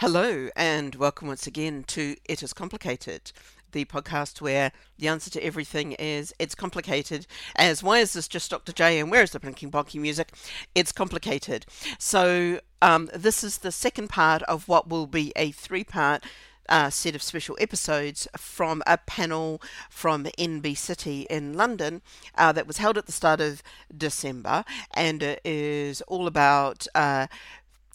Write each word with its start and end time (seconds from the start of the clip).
Hello, 0.00 0.50
and 0.54 0.94
welcome 0.96 1.26
once 1.26 1.46
again 1.46 1.82
to 1.84 2.16
It 2.26 2.42
Is 2.42 2.52
Complicated, 2.52 3.32
the 3.72 3.86
podcast 3.86 4.42
where 4.42 4.70
the 4.98 5.08
answer 5.08 5.30
to 5.30 5.42
everything 5.42 5.92
is 5.92 6.34
it's 6.38 6.54
complicated. 6.54 7.26
As 7.54 7.82
why 7.82 8.00
is 8.00 8.12
this 8.12 8.28
just 8.28 8.50
Dr. 8.50 8.74
J 8.74 9.00
and 9.00 9.10
where 9.10 9.22
is 9.22 9.30
the 9.30 9.40
blinking 9.40 9.70
bonky 9.70 9.98
music? 9.98 10.34
It's 10.74 10.92
complicated. 10.92 11.64
So, 11.98 12.60
um, 12.82 13.08
this 13.14 13.42
is 13.42 13.56
the 13.56 13.72
second 13.72 14.10
part 14.10 14.42
of 14.42 14.68
what 14.68 14.86
will 14.86 15.06
be 15.06 15.32
a 15.34 15.50
three 15.52 15.82
part 15.82 16.22
uh, 16.68 16.90
set 16.90 17.14
of 17.14 17.22
special 17.22 17.56
episodes 17.58 18.28
from 18.36 18.82
a 18.86 18.98
panel 18.98 19.62
from 19.88 20.24
NB 20.24 20.76
City 20.76 21.26
in 21.30 21.54
London 21.54 22.02
uh, 22.36 22.52
that 22.52 22.66
was 22.66 22.76
held 22.76 22.98
at 22.98 23.06
the 23.06 23.12
start 23.12 23.40
of 23.40 23.62
December, 23.96 24.62
and 24.92 25.22
it 25.22 25.40
is 25.42 26.02
all 26.02 26.26
about 26.26 26.86
uh, 26.94 27.28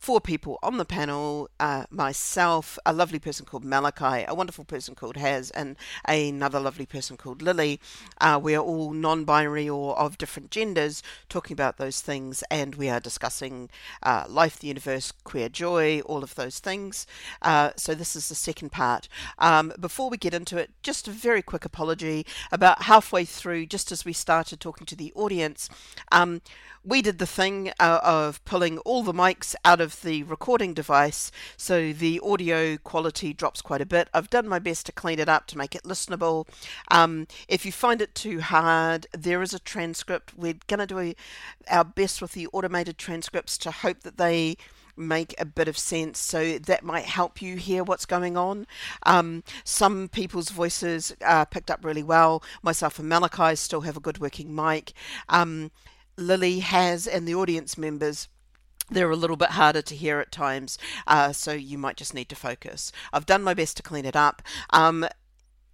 four 0.01 0.19
people 0.19 0.57
on 0.63 0.77
the 0.77 0.83
panel 0.83 1.47
uh, 1.59 1.85
myself, 1.91 2.79
a 2.87 2.91
lovely 2.91 3.19
person 3.19 3.45
called 3.45 3.63
Malachi, 3.63 4.25
a 4.27 4.33
wonderful 4.33 4.65
person 4.65 4.95
called 4.95 5.15
Haz, 5.15 5.51
and 5.51 5.77
another 6.05 6.59
lovely 6.59 6.87
person 6.87 7.17
called 7.17 7.43
Lily. 7.43 7.79
Uh, 8.19 8.39
we 8.41 8.55
are 8.55 8.63
all 8.63 8.93
non 8.93 9.25
binary 9.25 9.69
or 9.69 9.97
of 9.99 10.17
different 10.17 10.49
genders 10.49 11.03
talking 11.29 11.53
about 11.53 11.77
those 11.77 12.01
things, 12.01 12.43
and 12.49 12.75
we 12.75 12.89
are 12.89 12.99
discussing 12.99 13.69
uh, 14.01 14.25
life, 14.27 14.57
the 14.57 14.69
universe, 14.69 15.13
queer 15.23 15.49
joy, 15.49 16.01
all 16.01 16.23
of 16.23 16.33
those 16.33 16.57
things. 16.57 17.05
Uh, 17.43 17.69
so, 17.75 17.93
this 17.93 18.15
is 18.15 18.27
the 18.27 18.35
second 18.35 18.71
part. 18.71 19.07
Um, 19.37 19.71
before 19.79 20.09
we 20.09 20.17
get 20.17 20.33
into 20.33 20.57
it, 20.57 20.71
just 20.81 21.07
a 21.07 21.11
very 21.11 21.43
quick 21.43 21.63
apology. 21.63 22.25
About 22.51 22.83
halfway 22.83 23.23
through, 23.23 23.67
just 23.67 23.91
as 23.91 24.03
we 24.03 24.13
started 24.13 24.59
talking 24.59 24.87
to 24.87 24.95
the 24.95 25.13
audience, 25.13 25.69
um, 26.11 26.41
we 26.83 27.01
did 27.01 27.19
the 27.19 27.27
thing 27.27 27.71
uh, 27.79 27.99
of 28.03 28.43
pulling 28.43 28.79
all 28.79 29.03
the 29.03 29.13
mics 29.13 29.53
out 29.63 29.79
of 29.79 29.90
the 29.95 30.23
recording 30.23 30.73
device 30.73 31.31
so 31.57 31.93
the 31.93 32.19
audio 32.23 32.77
quality 32.77 33.33
drops 33.33 33.61
quite 33.61 33.81
a 33.81 33.85
bit. 33.85 34.07
I've 34.13 34.29
done 34.29 34.47
my 34.47 34.59
best 34.59 34.85
to 34.87 34.91
clean 34.91 35.19
it 35.19 35.29
up 35.29 35.47
to 35.47 35.57
make 35.57 35.75
it 35.75 35.83
listenable. 35.83 36.47
Um, 36.89 37.27
if 37.47 37.65
you 37.65 37.71
find 37.71 38.01
it 38.01 38.15
too 38.15 38.39
hard, 38.41 39.07
there 39.11 39.41
is 39.41 39.53
a 39.53 39.59
transcript. 39.59 40.33
We're 40.35 40.55
going 40.67 40.79
to 40.79 40.87
do 40.87 40.99
a, 40.99 41.15
our 41.69 41.83
best 41.83 42.21
with 42.21 42.31
the 42.31 42.47
automated 42.47 42.97
transcripts 42.97 43.57
to 43.59 43.71
hope 43.71 44.01
that 44.01 44.17
they 44.17 44.57
make 44.97 45.33
a 45.39 45.45
bit 45.45 45.67
of 45.67 45.77
sense 45.77 46.19
so 46.19 46.57
that 46.59 46.83
might 46.83 47.05
help 47.05 47.41
you 47.41 47.55
hear 47.55 47.83
what's 47.83 48.05
going 48.05 48.37
on 48.37 48.67
um, 49.03 49.43
some 49.63 50.09
people's 50.09 50.49
voices 50.49 51.15
are 51.25 51.45
picked 51.45 51.71
up 51.71 51.83
really 51.83 52.03
well 52.03 52.43
myself 52.61 52.99
and 52.99 53.07
malachi 53.07 53.55
still 53.55 53.81
have 53.81 53.95
a 53.95 54.01
good 54.01 54.19
working 54.19 54.53
mic 54.53 54.91
um, 55.29 55.71
Lily 56.17 56.59
has 56.59 57.07
and 57.07 57.27
the 57.27 57.35
audience 57.35 57.77
members 57.77 58.27
they're 58.91 59.09
a 59.09 59.15
little 59.15 59.37
bit 59.37 59.51
harder 59.51 59.81
to 59.81 59.95
hear 59.95 60.19
at 60.19 60.31
times, 60.31 60.77
uh, 61.07 61.31
so 61.31 61.53
you 61.53 61.77
might 61.77 61.97
just 61.97 62.13
need 62.13 62.29
to 62.29 62.35
focus. 62.35 62.91
I've 63.11 63.25
done 63.25 63.43
my 63.43 63.53
best 63.53 63.77
to 63.77 63.83
clean 63.83 64.05
it 64.05 64.15
up. 64.15 64.41
Um, 64.69 65.07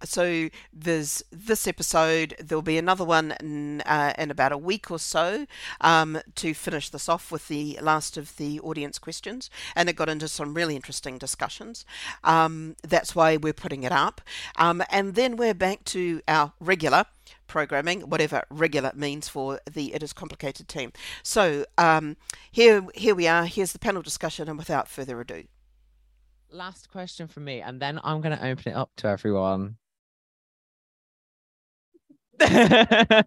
so 0.04 0.48
there's 0.72 1.22
this 1.30 1.66
episode. 1.66 2.34
There'll 2.38 2.62
be 2.62 2.78
another 2.78 3.04
one 3.04 3.34
in, 3.40 3.80
uh, 3.82 4.12
in 4.18 4.30
about 4.30 4.52
a 4.52 4.58
week 4.58 4.90
or 4.90 4.98
so 4.98 5.46
um, 5.80 6.20
to 6.36 6.54
finish 6.54 6.88
this 6.88 7.08
off 7.08 7.30
with 7.30 7.48
the 7.48 7.78
last 7.82 8.16
of 8.16 8.36
the 8.36 8.60
audience 8.60 8.98
questions, 8.98 9.50
and 9.74 9.88
it 9.88 9.96
got 9.96 10.08
into 10.08 10.28
some 10.28 10.54
really 10.54 10.76
interesting 10.76 11.18
discussions. 11.18 11.84
Um, 12.24 12.76
that's 12.82 13.14
why 13.14 13.36
we're 13.36 13.52
putting 13.52 13.82
it 13.82 13.92
up, 13.92 14.20
um, 14.56 14.82
and 14.90 15.14
then 15.14 15.36
we're 15.36 15.54
back 15.54 15.84
to 15.86 16.22
our 16.28 16.52
regular 16.60 17.04
programming, 17.46 18.02
whatever 18.02 18.44
regular 18.50 18.92
means 18.94 19.28
for 19.28 19.60
the 19.70 19.94
It 19.94 20.02
Is 20.02 20.12
Complicated 20.12 20.68
team. 20.68 20.92
So 21.22 21.64
um, 21.76 22.16
here, 22.52 22.86
here 22.94 23.14
we 23.14 23.26
are. 23.26 23.46
Here's 23.46 23.72
the 23.72 23.78
panel 23.78 24.02
discussion, 24.02 24.48
and 24.48 24.58
without 24.58 24.86
further 24.88 25.20
ado. 25.20 25.44
Last 26.50 26.90
question 26.90 27.26
from 27.26 27.44
me, 27.44 27.60
and 27.60 27.80
then 27.80 28.00
I'm 28.04 28.20
going 28.20 28.36
to 28.36 28.46
open 28.46 28.72
it 28.72 28.76
up 28.76 28.90
to 28.98 29.08
everyone. 29.08 29.76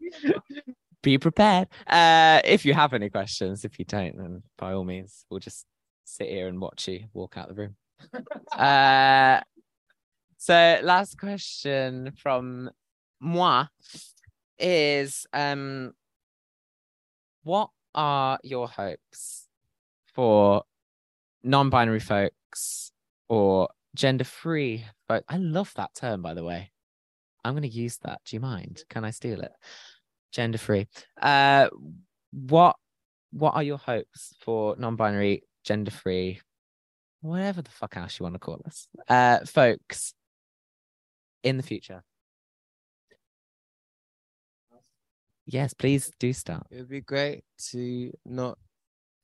Be 1.03 1.17
prepared. 1.17 1.67
Uh, 1.87 2.41
if 2.45 2.65
you 2.65 2.73
have 2.73 2.93
any 2.93 3.09
questions, 3.09 3.65
if 3.65 3.79
you 3.79 3.85
don't, 3.85 4.17
then 4.17 4.43
by 4.57 4.73
all 4.73 4.83
means, 4.83 5.25
we'll 5.29 5.39
just 5.39 5.65
sit 6.05 6.29
here 6.29 6.47
and 6.47 6.59
watch 6.59 6.87
you 6.87 7.05
walk 7.13 7.37
out 7.37 7.47
the 7.47 7.55
room. 7.55 7.75
uh, 8.57 9.41
so, 10.37 10.79
last 10.83 11.19
question 11.19 12.11
from 12.17 12.69
moi 13.19 13.65
is 14.57 15.27
um 15.33 15.93
what 17.43 17.69
are 17.93 18.39
your 18.43 18.67
hopes 18.67 19.47
for 20.13 20.63
non-binary 21.43 21.99
folks 21.99 22.91
or 23.27 23.69
gender-free 23.95 24.85
folk? 25.07 25.23
I 25.27 25.37
love 25.37 25.73
that 25.75 25.95
term, 25.95 26.21
by 26.21 26.33
the 26.33 26.43
way. 26.43 26.70
I'm 27.43 27.53
going 27.53 27.63
to 27.63 27.69
use 27.69 27.97
that. 28.03 28.21
Do 28.25 28.35
you 28.35 28.39
mind? 28.39 28.83
Can 28.89 29.03
I 29.03 29.11
steal 29.11 29.41
it? 29.41 29.51
Gender-free. 30.31 30.87
Uh, 31.21 31.69
what 32.31 32.75
what 33.31 33.55
are 33.55 33.63
your 33.63 33.77
hopes 33.77 34.33
for 34.41 34.75
non-binary, 34.77 35.43
gender-free, 35.63 36.41
whatever 37.21 37.61
the 37.61 37.71
fuck 37.71 37.95
else 37.95 38.19
you 38.19 38.23
want 38.23 38.35
to 38.35 38.39
call 38.39 38.61
us, 38.65 38.87
uh, 39.07 39.39
folks 39.45 40.13
in 41.43 41.57
the 41.57 41.63
future? 41.63 42.03
Yes, 45.45 45.73
please 45.73 46.11
do 46.19 46.33
start. 46.33 46.67
It 46.69 46.77
would 46.77 46.89
be 46.89 47.01
great 47.01 47.43
to 47.71 48.11
not 48.25 48.57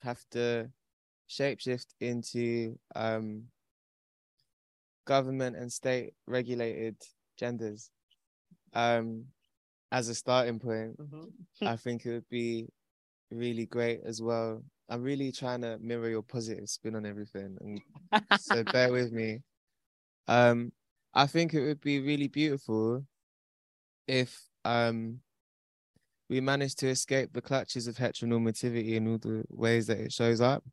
have 0.02 0.24
to 0.32 0.70
shapeshift 1.30 1.88
into 2.00 2.78
um, 2.96 3.44
government 5.06 5.56
and 5.56 5.72
state 5.72 6.14
regulated 6.26 6.96
genders. 7.38 7.90
Um, 8.74 9.26
as 9.92 10.10
a 10.10 10.16
starting 10.16 10.60
point, 10.60 10.98
Mm-hmm. 11.00 11.68
I 11.68 11.76
think 11.76 12.06
it 12.06 12.12
would 12.12 12.30
be 12.30 12.68
really 13.32 13.66
great 13.66 14.02
as 14.06 14.22
well. 14.22 14.64
I'm 14.90 15.04
really 15.04 15.32
trying 15.32 15.62
to 15.62 15.78
mirror 15.80 16.10
your 16.10 16.22
positive 16.24 16.70
spin 16.70 16.96
on 16.96 17.06
everything, 17.06 17.58
and 17.62 17.82
so 18.40 18.64
bear 18.74 18.92
with 18.92 19.12
me. 19.12 19.40
Um, 20.28 20.72
I 21.14 21.28
think 21.28 21.54
it 21.54 21.64
would 21.66 21.82
be 21.82 22.00
really 22.00 22.28
beautiful 22.28 23.06
if 24.08 24.48
um 24.66 25.20
we 26.30 26.42
managed 26.42 26.80
to 26.80 26.88
escape 26.88 27.32
the 27.34 27.42
clutches 27.42 27.88
of 27.88 27.96
heteronormativity 27.96 28.96
in 28.96 29.08
all 29.08 29.18
the 29.18 29.44
ways 29.50 29.88
that 29.88 30.00
it 30.00 30.12
shows 30.12 30.42
up. 30.42 30.64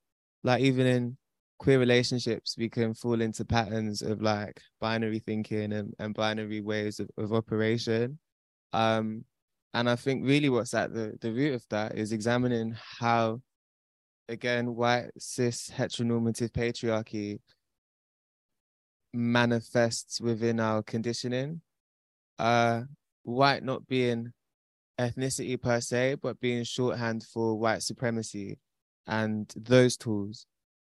Like 0.42 0.60
even 0.62 0.86
in 0.86 1.16
queer 1.64 1.78
relationships, 1.78 2.56
we 2.58 2.68
can 2.68 2.92
fall 2.92 3.22
into 3.22 3.42
patterns 3.42 4.02
of 4.02 4.20
like 4.20 4.60
binary 4.82 5.18
thinking 5.18 5.72
and, 5.72 5.94
and 5.98 6.14
binary 6.14 6.60
ways 6.60 7.00
of, 7.00 7.08
of 7.16 7.32
operation. 7.32 8.18
Um, 8.74 9.24
and 9.72 9.88
I 9.88 9.96
think 9.96 10.26
really 10.26 10.50
what's 10.50 10.74
at 10.74 10.92
the, 10.92 11.16
the 11.22 11.32
root 11.32 11.54
of 11.54 11.64
that 11.70 11.96
is 11.96 12.12
examining 12.12 12.76
how, 12.98 13.40
again, 14.28 14.74
white, 14.74 15.10
cis, 15.16 15.70
heteronormative 15.74 16.50
patriarchy 16.50 17.38
manifests 19.14 20.20
within 20.20 20.60
our 20.60 20.82
conditioning. 20.82 21.62
Uh, 22.38 22.82
white 23.22 23.62
not 23.62 23.88
being 23.88 24.34
ethnicity 25.00 25.58
per 25.60 25.80
se, 25.80 26.16
but 26.20 26.38
being 26.40 26.62
shorthand 26.62 27.24
for 27.32 27.58
white 27.58 27.82
supremacy 27.82 28.58
and 29.06 29.50
those 29.56 29.96
tools 29.96 30.46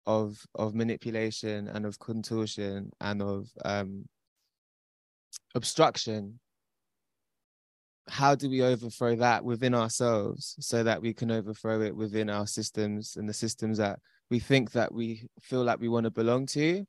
of 0.06 0.44
of 0.54 0.74
manipulation 0.74 1.68
and 1.68 1.86
of 1.86 1.98
contortion 1.98 2.90
and 3.00 3.22
of 3.22 3.48
um, 3.64 4.04
obstruction. 5.54 6.38
How 8.08 8.34
do 8.34 8.50
we 8.50 8.62
overthrow 8.62 9.14
that 9.16 9.44
within 9.44 9.74
ourselves 9.74 10.56
so 10.58 10.82
that 10.82 11.00
we 11.00 11.14
can 11.14 11.30
overthrow 11.30 11.82
it 11.82 11.94
within 11.94 12.28
our 12.28 12.48
systems 12.48 13.16
and 13.16 13.28
the 13.28 13.34
systems 13.34 13.78
that 13.78 14.00
we 14.28 14.40
think 14.40 14.72
that 14.72 14.92
we 14.92 15.28
feel 15.40 15.62
like 15.62 15.78
we 15.80 15.88
want 15.88 16.04
to 16.04 16.10
belong 16.10 16.46
to? 16.46 16.84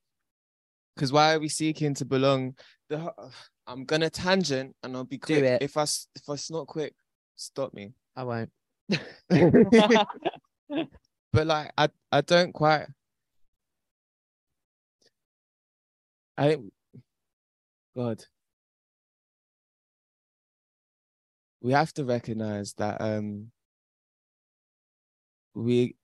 Because 0.96 1.12
why 1.12 1.34
are 1.36 1.40
we 1.40 1.50
seeking 1.50 1.94
to 1.96 2.06
belong? 2.06 2.56
The 2.90 3.12
I'm 3.68 3.86
gonna 3.86 4.10
tangent 4.10 4.76
and 4.84 4.96
I'll 4.96 5.06
be 5.06 5.18
Do 5.18 5.36
quick. 5.36 5.44
it. 5.44 5.62
If 5.62 5.78
I 5.78 5.84
if 5.84 6.30
I 6.30 6.36
not 6.50 6.68
quick, 6.68 6.94
stop 7.36 7.74
me. 7.74 7.94
I 8.16 8.24
won't. 8.24 8.50
but 11.32 11.48
like 11.48 11.72
I 11.78 11.88
I 12.12 12.22
don't 12.22 12.52
quite 12.54 12.88
I 16.38 16.48
think 16.50 16.74
God 17.96 18.26
we 21.62 21.72
have 21.74 21.94
to 21.94 22.04
recognize 22.04 22.74
that 22.74 23.00
um 23.00 23.52
we 25.54 25.96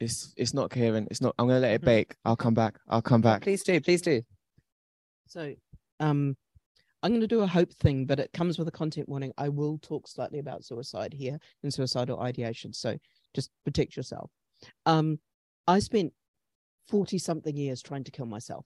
it's 0.00 0.34
it's 0.36 0.54
not 0.54 0.70
coherent 0.70 1.08
it's 1.10 1.20
not 1.20 1.34
I'm 1.38 1.46
gonna 1.46 1.60
let 1.60 1.74
it 1.74 1.82
bake 1.82 2.16
I'll 2.24 2.36
come 2.36 2.54
back 2.54 2.78
I'll 2.88 3.02
come 3.02 3.20
back 3.20 3.42
Please 3.42 3.62
do. 3.62 3.80
Please 3.80 4.02
do. 4.02 4.22
So, 5.26 5.54
um, 6.00 6.36
I'm 7.02 7.10
going 7.10 7.20
to 7.20 7.26
do 7.26 7.40
a 7.40 7.46
hope 7.46 7.72
thing, 7.74 8.06
but 8.06 8.18
it 8.18 8.32
comes 8.32 8.58
with 8.58 8.68
a 8.68 8.72
content 8.72 9.08
warning. 9.08 9.32
I 9.36 9.48
will 9.50 9.78
talk 9.78 10.08
slightly 10.08 10.38
about 10.38 10.64
suicide 10.64 11.12
here 11.12 11.38
and 11.62 11.72
suicidal 11.72 12.20
ideation. 12.20 12.72
So 12.72 12.96
just 13.34 13.50
protect 13.64 13.96
yourself. 13.96 14.30
Um, 14.86 15.18
I 15.66 15.80
spent 15.80 16.12
40 16.88 17.18
something 17.18 17.56
years 17.56 17.82
trying 17.82 18.04
to 18.04 18.10
kill 18.10 18.26
myself. 18.26 18.64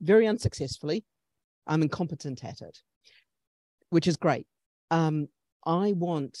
Very 0.00 0.26
unsuccessfully. 0.26 1.04
I'm 1.66 1.82
incompetent 1.82 2.44
at 2.44 2.60
it, 2.60 2.78
which 3.90 4.06
is 4.06 4.16
great. 4.16 4.46
Um, 4.90 5.28
I 5.64 5.92
want 5.92 6.38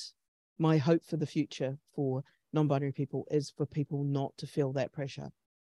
my 0.58 0.78
hope 0.78 1.04
for 1.04 1.16
the 1.16 1.26
future 1.26 1.76
for 1.94 2.22
non 2.52 2.68
binary 2.68 2.92
people 2.92 3.26
is 3.30 3.52
for 3.56 3.66
people 3.66 4.04
not 4.04 4.32
to 4.38 4.46
feel 4.46 4.72
that 4.74 4.92
pressure, 4.92 5.30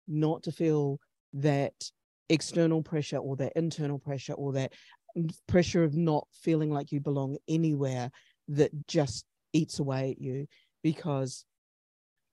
not 0.07 0.43
to 0.45 0.53
feel 0.53 0.99
that 1.35 1.75
external 2.29 2.83
pressure 2.83 3.19
or 3.19 3.37
that 3.37 3.53
internal 3.57 3.99
pressure 3.99 4.35
or 4.35 4.53
that 4.53 4.73
pressure 5.49 5.83
of 5.83 5.97
not 5.97 6.27
feeling 6.33 6.71
like 6.71 6.93
you 6.93 7.01
belong 7.01 7.37
anywhere 7.49 8.11
that 8.49 8.71
just 8.87 9.25
eats 9.53 9.81
away 9.81 10.13
at 10.13 10.21
you 10.21 10.47
because 10.83 11.45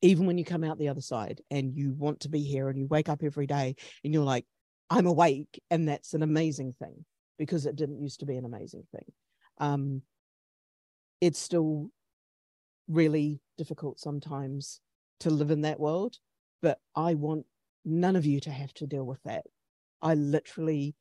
even 0.02 0.28
when 0.28 0.38
you 0.38 0.46
come 0.46 0.64
out 0.64 0.78
the 0.78 0.90
other 0.90 1.02
side 1.02 1.42
and 1.50 1.76
you 1.76 1.94
want 1.94 2.20
to 2.20 2.30
be 2.30 2.44
here 2.44 2.70
and 2.70 2.78
you 2.78 2.86
wake 2.88 3.10
up 3.10 3.24
every 3.24 3.48
day 3.48 3.76
and 4.04 4.14
you're 4.14 4.24
like 4.24 4.46
i'm 4.90 5.06
awake 5.06 5.62
and 5.70 5.88
that's 5.88 6.14
an 6.14 6.24
amazing 6.24 6.74
thing 6.80 7.06
because 7.38 7.66
it 7.66 7.76
didn't 7.76 8.02
used 8.02 8.20
to 8.20 8.26
be 8.26 8.36
an 8.38 8.46
amazing 8.46 8.84
thing. 8.92 9.06
Um 9.60 10.02
it's 11.22 11.40
still 11.40 11.90
really 12.88 13.42
difficult 13.58 14.00
sometimes 14.00 14.80
to 15.20 15.30
live 15.30 15.52
in 15.52 15.62
that 15.62 15.80
world 15.80 16.18
but 16.62 16.80
i 16.96 17.14
want 17.14 17.46
none 17.86 18.16
of 18.16 18.26
you 18.26 18.40
to 18.40 18.52
have 18.52 18.74
to 18.74 18.86
deal 18.86 19.06
with 19.06 19.22
that. 19.24 19.46
I 20.02 20.14
literally 20.14 20.96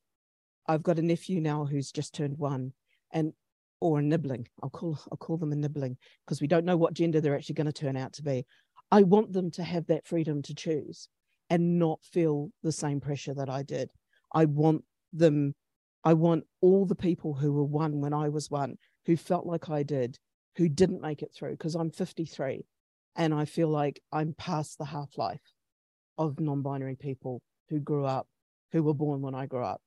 i've 0.69 0.83
got 0.83 0.99
a 0.99 1.03
nephew 1.03 1.41
now 1.41 1.65
who's 1.65 1.93
just 1.93 2.15
turned 2.15 2.39
one 2.39 2.73
and 3.13 3.33
or 3.81 3.99
a 3.99 4.03
nibbling. 4.03 4.49
I'll 4.63 4.71
call 4.71 4.99
i'll 5.11 5.19
call 5.19 5.37
them 5.37 5.53
a 5.53 5.57
nibbling 5.57 5.97
because 6.25 6.41
we 6.41 6.47
don't 6.47 6.65
know 6.65 6.77
what 6.77 6.95
gender 6.95 7.21
they're 7.21 7.37
actually 7.37 7.57
going 7.57 7.67
to 7.67 7.73
turn 7.73 7.97
out 7.97 8.15
to 8.15 8.23
be. 8.23 8.47
I 8.91 9.03
want 9.03 9.33
them 9.33 9.51
to 9.53 9.63
have 9.63 9.87
that 9.89 10.07
freedom 10.07 10.43
to 10.43 10.55
choose 10.55 11.09
and 11.51 11.79
not 11.79 12.01
feel 12.05 12.51
the 12.63 12.73
same 12.73 13.01
pressure 13.01 13.35
that 13.35 13.49
I 13.49 13.63
did. 13.63 13.91
I 14.33 14.45
want 14.47 14.85
them, 15.13 15.55
I 16.05 16.15
want 16.15 16.45
all 16.61 16.87
the 16.87 16.95
people 16.95 17.35
who 17.35 17.53
were 17.53 17.65
one 17.65 18.01
when 18.01 18.13
I 18.13 18.29
was 18.29 18.51
one, 18.51 18.77
who 19.07 19.17
felt 19.17 19.47
like 19.47 19.71
I 19.71 19.83
did, 19.83 20.19
who 20.57 20.69
didn't 20.69 21.01
make 21.01 21.23
it 21.23 21.33
through, 21.35 21.53
because 21.53 21.75
I'm 21.75 21.91
53 21.91 22.65
and 23.17 23.33
I 23.33 23.45
feel 23.45 23.69
like 23.69 24.01
I'm 24.13 24.35
past 24.35 24.79
the 24.79 24.85
half 24.85 25.17
life 25.17 25.55
of 26.19 26.41
non 26.41 26.63
binary 26.63 26.97
people 26.97 27.43
who 27.69 27.81
grew 27.81 28.05
up, 28.05 28.27
who 28.73 28.83
were 28.83 28.95
born 28.95 29.23
when 29.23 29.35
I 29.35 29.47
grew 29.47 29.65
up. 29.65 29.81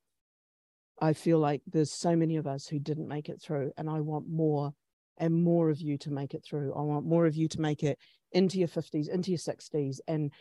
I 1.02 1.14
feel 1.14 1.40
like 1.40 1.62
there's 1.66 1.92
so 1.92 2.16
many 2.16 2.38
of 2.38 2.48
us 2.48 2.68
who 2.68 2.80
didn't 2.80 3.08
make 3.08 3.30
it 3.30 3.42
through, 3.42 3.72
and 3.78 3.90
I 3.90 4.02
want 4.02 4.28
more 4.28 4.74
and 5.18 5.34
more 5.34 5.70
of 5.70 5.82
you 5.82 5.98
to 6.00 6.12
make 6.12 6.34
it 6.34 6.44
through. 6.44 6.74
I 6.74 6.82
want 6.82 7.06
more 7.06 7.26
of 7.26 7.36
you 7.36 7.48
to 7.50 7.62
make 7.62 7.84
it 7.84 8.00
into 8.32 8.58
your 8.58 8.68
50s, 8.68 9.10
into 9.10 9.32
your 9.32 9.38
60s. 9.38 10.00
And 10.08 10.32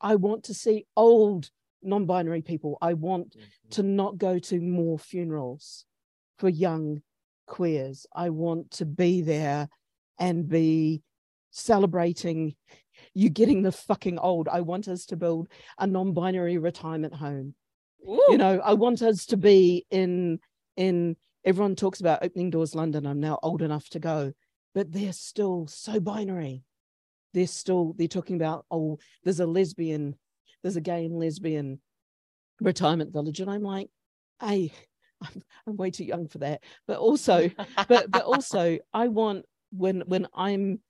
I 0.00 0.16
want 0.16 0.44
to 0.44 0.54
see 0.54 0.86
old 0.96 1.50
non 1.82 2.06
binary 2.06 2.42
people. 2.42 2.78
I 2.80 2.94
want 2.94 3.30
mm-hmm. 3.30 3.70
to 3.70 3.82
not 3.82 4.18
go 4.18 4.38
to 4.38 4.60
more 4.60 4.98
funerals 4.98 5.84
for 6.38 6.48
young 6.48 7.02
queers. 7.46 8.06
I 8.14 8.30
want 8.30 8.72
to 8.72 8.86
be 8.86 9.22
there 9.22 9.68
and 10.18 10.48
be 10.48 11.02
celebrating 11.50 12.54
you 13.14 13.28
getting 13.30 13.62
the 13.62 13.72
fucking 13.72 14.18
old. 14.18 14.48
I 14.48 14.60
want 14.60 14.88
us 14.88 15.06
to 15.06 15.16
build 15.16 15.48
a 15.78 15.86
non 15.86 16.12
binary 16.12 16.58
retirement 16.58 17.14
home. 17.14 17.54
Ooh. 18.06 18.22
You 18.28 18.38
know, 18.38 18.60
I 18.62 18.74
want 18.74 19.02
us 19.02 19.26
to 19.26 19.36
be 19.36 19.86
in 19.90 20.40
in 20.76 21.16
everyone 21.44 21.76
talks 21.76 22.00
about 22.00 22.22
opening 22.22 22.50
doors 22.50 22.74
London. 22.74 23.06
I'm 23.06 23.20
now 23.20 23.38
old 23.42 23.62
enough 23.62 23.88
to 23.90 23.98
go, 23.98 24.32
but 24.74 24.92
they're 24.92 25.12
still 25.12 25.66
so 25.66 26.00
binary 26.00 26.64
they're 27.36 27.46
still 27.46 27.94
they're 27.98 28.08
talking 28.08 28.36
about 28.36 28.64
oh 28.70 28.98
there's 29.22 29.40
a 29.40 29.46
lesbian 29.46 30.16
there's 30.62 30.76
a 30.76 30.80
gay 30.80 31.04
and 31.04 31.18
lesbian 31.18 31.78
retirement 32.60 33.12
village. 33.12 33.40
And 33.40 33.50
i'm 33.50 33.62
like 33.62 33.90
hey 34.40 34.72
I'm, 35.22 35.42
I'm 35.66 35.76
way 35.76 35.90
too 35.90 36.04
young 36.04 36.28
for 36.28 36.38
that. 36.38 36.62
But 36.86 36.98
also 36.98 37.50
but 37.88 38.10
but 38.10 38.22
also 38.22 38.78
i 38.94 39.08
want 39.08 39.44
when 39.70 40.02
when 40.06 40.26
i'm 40.34 40.80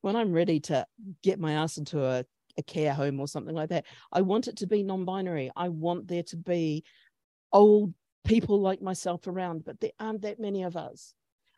when 0.00 0.16
i'm 0.16 0.32
ready 0.32 0.60
to 0.60 0.86
get 1.22 1.38
my 1.38 1.52
ass 1.52 1.76
into 1.76 2.04
a, 2.04 2.24
a 2.56 2.62
care 2.62 2.94
home 2.94 3.20
or 3.20 3.28
something 3.28 3.54
like 3.54 3.68
that 3.70 3.86
i 4.12 4.20
want 4.22 4.48
it 4.48 4.56
to 4.58 4.66
be 4.66 4.82
non-binary. 4.82 5.50
I 5.56 5.68
want 5.68 6.08
there 6.08 6.22
to 6.24 6.36
be 6.36 6.84
old 7.52 7.94
people 8.24 8.60
like 8.60 8.80
myself 8.80 9.26
around 9.26 9.64
but 9.64 9.80
there 9.80 9.92
aren't 9.98 10.22
that 10.22 10.38
many 10.38 10.62
of 10.62 10.76
us. 10.76 11.14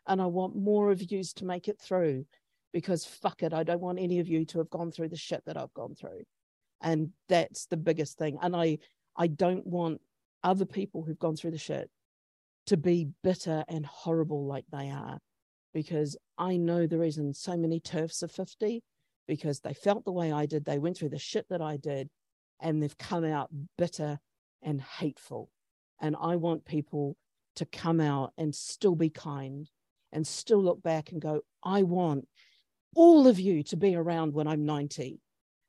And 0.07 0.21
i 0.21 0.25
want 0.25 0.55
more 0.55 0.91
of 0.91 1.11
yous 1.11 1.33
to 1.33 1.45
make 1.45 1.67
it 1.67 1.79
through 1.79 2.25
because 2.73 3.05
fuck 3.05 3.43
it, 3.43 3.53
I 3.53 3.63
don't 3.63 3.81
want 3.81 3.99
any 3.99 4.19
of 4.19 4.27
you 4.27 4.45
to 4.45 4.57
have 4.57 4.69
gone 4.69 4.91
through 4.91 5.09
the 5.09 5.15
shit 5.15 5.43
that 5.45 5.57
I've 5.57 5.73
gone 5.73 5.95
through. 5.95 6.23
And 6.81 7.11
that's 7.29 7.67
the 7.67 7.77
biggest 7.77 8.17
thing. 8.17 8.37
And 8.41 8.55
I 8.55 8.79
I 9.15 9.27
don't 9.27 9.65
want 9.65 10.01
other 10.43 10.65
people 10.65 11.03
who've 11.03 11.19
gone 11.19 11.35
through 11.35 11.51
the 11.51 11.57
shit 11.57 11.89
to 12.67 12.77
be 12.77 13.09
bitter 13.23 13.63
and 13.67 13.85
horrible 13.85 14.45
like 14.45 14.65
they 14.71 14.89
are. 14.89 15.19
Because 15.73 16.17
I 16.37 16.57
know 16.57 16.85
the 16.85 16.99
reason 16.99 17.33
so 17.33 17.57
many 17.57 17.79
TERFs 17.79 18.23
are 18.23 18.27
50, 18.27 18.83
because 19.27 19.59
they 19.59 19.73
felt 19.73 20.05
the 20.05 20.11
way 20.11 20.31
I 20.31 20.45
did, 20.45 20.65
they 20.65 20.79
went 20.79 20.97
through 20.97 21.09
the 21.09 21.19
shit 21.19 21.47
that 21.49 21.61
I 21.61 21.77
did, 21.77 22.09
and 22.59 22.81
they've 22.81 22.97
come 22.97 23.23
out 23.23 23.49
bitter 23.77 24.19
and 24.61 24.81
hateful. 24.81 25.49
And 25.99 26.15
I 26.19 26.35
want 26.35 26.65
people 26.65 27.17
to 27.55 27.65
come 27.65 27.99
out 27.99 28.33
and 28.37 28.53
still 28.53 28.95
be 28.95 29.09
kind 29.09 29.69
and 30.11 30.25
still 30.27 30.61
look 30.61 30.81
back 30.83 31.11
and 31.11 31.21
go, 31.21 31.41
I 31.63 31.83
want 31.83 32.27
all 32.95 33.27
of 33.27 33.39
you 33.39 33.63
to 33.63 33.77
be 33.77 33.95
around 33.95 34.33
when 34.33 34.47
I'm 34.47 34.65
90. 34.65 35.19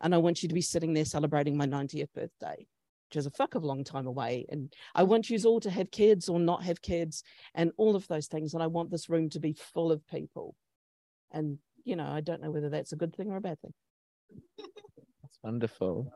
And 0.01 0.15
I 0.15 0.19
want 0.19 0.43
you 0.43 0.49
to 0.49 0.55
be 0.55 0.61
sitting 0.61 0.93
there 0.93 1.05
celebrating 1.05 1.57
my 1.57 1.67
90th 1.67 2.13
birthday, 2.15 2.67
which 3.09 3.17
is 3.17 3.27
a 3.27 3.31
fuck 3.31 3.55
of 3.55 3.63
a 3.63 3.67
long 3.67 3.85
time 3.85 4.07
away. 4.07 4.45
And 4.49 4.73
I 4.95 5.05
want 5.05 5.31
you 5.31 5.39
all 5.45 5.61
to 5.61 5.71
have 5.71 5.91
kids 5.91 6.29
or 6.29 6.39
not 6.39 6.65
have 6.65 6.83
kids 6.83 7.23
and 7.55 7.73
all 7.77 7.97
of 7.97 8.07
those 8.09 8.27
things. 8.27 8.55
And 8.55 8.63
I 8.63 8.67
want 8.67 8.91
this 8.91 9.09
room 9.09 9.31
to 9.31 9.41
be 9.41 9.55
full 9.55 9.93
of 9.93 10.07
people. 10.07 10.55
And, 11.33 11.59
you 11.85 11.97
know, 11.97 12.07
I 12.07 12.21
don't 12.21 12.43
know 12.43 12.51
whether 12.51 12.69
that's 12.69 12.93
a 12.93 12.97
good 12.97 13.15
thing 13.15 13.31
or 13.31 13.37
a 13.37 13.41
bad 13.41 13.61
thing. 13.61 13.73
That's 14.59 15.39
wonderful. 15.43 16.13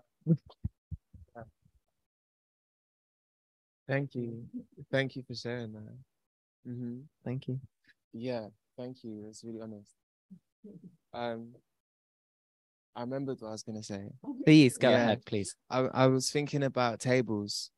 Thank 3.86 4.14
you. 4.14 4.44
Thank 4.90 5.16
you 5.16 5.22
for 5.22 5.34
sharing 5.34 5.72
that. 5.72 5.96
Mm-hmm. 6.68 6.98
Thank 7.24 7.48
you. 7.48 7.58
Yeah, 8.12 8.48
thank 8.76 9.02
you. 9.02 9.24
It's 9.28 9.42
really 9.42 9.62
honest. 9.62 9.94
Um, 11.12 11.54
I 12.94 13.02
remembered 13.02 13.40
what 13.40 13.48
I 13.48 13.52
was 13.52 13.62
gonna 13.62 13.82
say. 13.82 14.08
Please 14.44 14.76
go 14.76 14.90
yeah. 14.90 15.02
ahead, 15.02 15.24
please. 15.24 15.54
I 15.70 15.80
I 15.94 16.06
was 16.06 16.30
thinking 16.30 16.64
about 16.64 17.00
tables, 17.00 17.70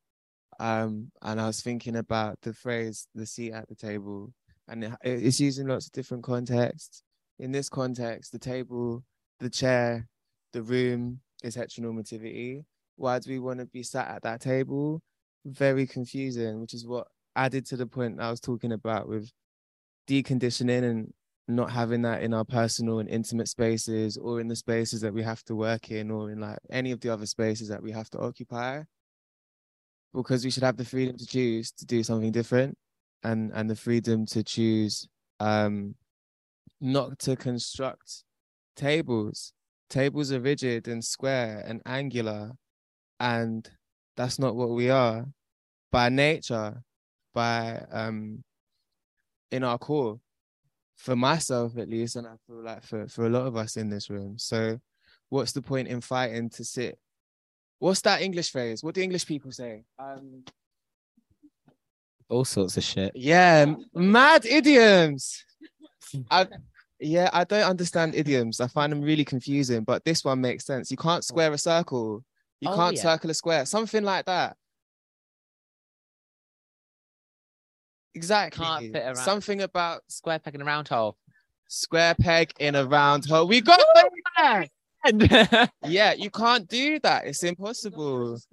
um, 0.59 1.11
and 1.23 1.41
I 1.41 1.47
was 1.47 1.61
thinking 1.61 1.97
about 1.97 2.39
the 2.43 2.55
phrase 2.55 3.07
"the 3.15 3.27
seat 3.27 3.53
at 3.53 3.69
the 3.69 3.75
table," 3.75 4.33
and 4.69 4.85
it, 4.85 4.93
it's 5.03 5.41
used 5.41 5.59
in 5.59 5.67
lots 5.67 5.87
of 5.87 5.93
different 5.93 6.25
contexts. 6.25 7.03
In 7.39 7.53
this 7.53 7.69
context, 7.69 8.33
the 8.33 8.39
table, 8.39 9.05
the 9.41 9.51
chair, 9.51 10.07
the 10.53 10.63
room 10.63 11.21
is 11.43 11.57
heteronormativity. 11.57 12.65
Why 12.97 13.19
do 13.19 13.31
we 13.31 13.39
want 13.39 13.61
to 13.61 13.67
be 13.67 13.83
sat 13.83 14.09
at 14.09 14.23
that 14.23 14.41
table? 14.41 15.03
Very 15.45 15.87
confusing, 15.87 16.61
which 16.61 16.75
is 16.75 16.87
what 16.87 17.07
added 17.37 17.65
to 17.67 17.77
the 17.77 17.87
point 17.87 18.21
I 18.21 18.31
was 18.31 18.41
talking 18.41 18.73
about 18.73 19.09
with 19.09 19.31
deconditioning 20.09 20.85
and 20.85 21.13
not 21.57 21.71
having 21.71 22.03
that 22.03 22.23
in 22.23 22.35
our 22.35 22.45
personal 22.45 22.99
and 22.99 23.09
intimate 23.09 23.49
spaces 23.49 24.17
or 24.17 24.41
in 24.41 24.49
the 24.49 24.57
spaces 24.57 25.01
that 25.01 25.13
we 25.13 25.23
have 25.23 25.43
to 25.45 25.55
work 25.55 25.91
in 25.91 26.11
or 26.11 26.31
in 26.31 26.41
like 26.41 26.59
any 26.71 26.93
of 26.93 27.01
the 27.01 27.09
other 27.11 27.27
spaces 27.27 27.69
that 27.69 27.83
we 27.83 27.93
have 27.93 28.11
to 28.11 28.19
occupy. 28.19 28.83
Because 30.15 30.45
we 30.45 30.51
should 30.51 30.63
have 30.63 30.77
the 30.77 30.85
freedom 30.85 31.17
to 31.17 31.27
choose 31.27 31.71
to 31.73 31.87
do 31.87 32.03
something 32.03 32.33
different 32.33 32.77
and 33.23 33.53
and 33.55 33.69
the 33.71 33.77
freedom 33.77 34.27
to 34.27 34.43
choose 34.43 35.09
um 35.39 35.95
not 36.81 37.19
to 37.21 37.37
construct 37.37 38.25
tables. 38.77 39.53
Tables 39.89 40.33
are 40.33 40.41
rigid 40.41 40.89
and 40.89 41.05
square 41.05 41.63
and 41.67 41.83
angular 41.87 42.53
and 43.19 43.71
that's 44.17 44.39
not 44.39 44.57
what 44.57 44.71
we 44.71 44.91
are. 44.91 45.27
By 45.93 46.09
nature 46.09 46.83
by 47.35 47.85
um 47.93 48.43
in 49.51 49.65
our 49.65 49.79
core 49.79 50.21
for 51.01 51.17
myself 51.17 51.79
at 51.79 51.89
least, 51.89 52.17
and 52.17 52.27
I 52.27 52.35
feel 52.47 52.63
like 52.63 52.83
for, 52.85 53.09
for 53.09 53.25
a 53.25 53.31
lot 53.31 53.47
of 53.47 53.57
us 53.57 53.77
in 53.77 53.89
this 53.89 54.11
room. 54.11 54.39
So 54.39 54.79
what's 55.31 55.53
the 55.53 55.63
point 55.63 55.89
in 55.89 56.03
fighting 56.03 56.51
to 56.51 56.65
sit? 56.65 56.99
What's 57.79 58.03
that 58.03 58.21
English 58.21 58.51
phrase? 58.51 58.85
What 58.85 58.95
do 58.95 59.01
English 59.01 59.27
people 59.27 59.51
say? 59.51 59.85
Um 59.99 60.45
all 62.29 62.45
sorts 62.45 62.77
of 62.77 62.85
shit. 62.85 63.13
Yeah, 63.15 63.75
mad 63.95 64.45
idioms. 64.45 65.43
I 66.31 66.47
yeah, 67.01 67.31
I 67.33 67.45
don't 67.45 67.63
understand 67.63 68.15
idioms. 68.15 68.61
I 68.61 68.67
find 68.67 68.93
them 68.93 69.01
really 69.01 69.25
confusing, 69.25 69.85
but 69.85 70.05
this 70.05 70.23
one 70.23 70.43
makes 70.43 70.67
sense. 70.67 70.91
You 70.91 70.99
can't 70.99 71.25
square 71.25 71.51
a 71.53 71.59
circle. 71.59 72.23
You 72.61 72.69
oh, 72.69 72.77
can't 72.77 72.97
yeah. 72.97 73.03
circle 73.03 73.31
a 73.31 73.35
square. 73.35 73.65
Something 73.65 74.05
like 74.05 74.27
that. 74.27 74.55
Exactly. 78.15 78.65
Can't 78.65 78.93
fit 78.93 79.03
around. 79.03 79.17
Something 79.17 79.63
about 79.63 80.03
square 80.09 80.39
peg 80.39 80.55
in 80.55 80.63
a 80.63 80.65
round 80.65 80.89
hole. 80.89 81.17
Square 81.69 82.17
peg 82.21 82.53
in 82.59 82.75
a 82.75 82.85
round 82.85 83.27
hole. 83.27 83.47
We 83.47 83.61
got 83.61 83.81
there. 84.37 84.67
Yeah, 85.87 86.13
you 86.13 86.31
can't 86.31 86.69
do 86.69 86.99
that. 87.01 87.27
It's 87.27 87.43
impossible. 87.43 88.39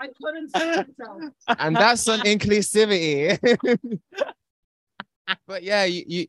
I 0.00 0.08
couldn't 0.20 0.50
say 0.56 0.84
myself. 0.98 1.22
and 1.58 1.76
that's 1.76 2.08
on 2.08 2.20
inclusivity. 2.20 3.38
but 5.46 5.62
yeah, 5.62 5.84
you, 5.84 6.04
you 6.06 6.26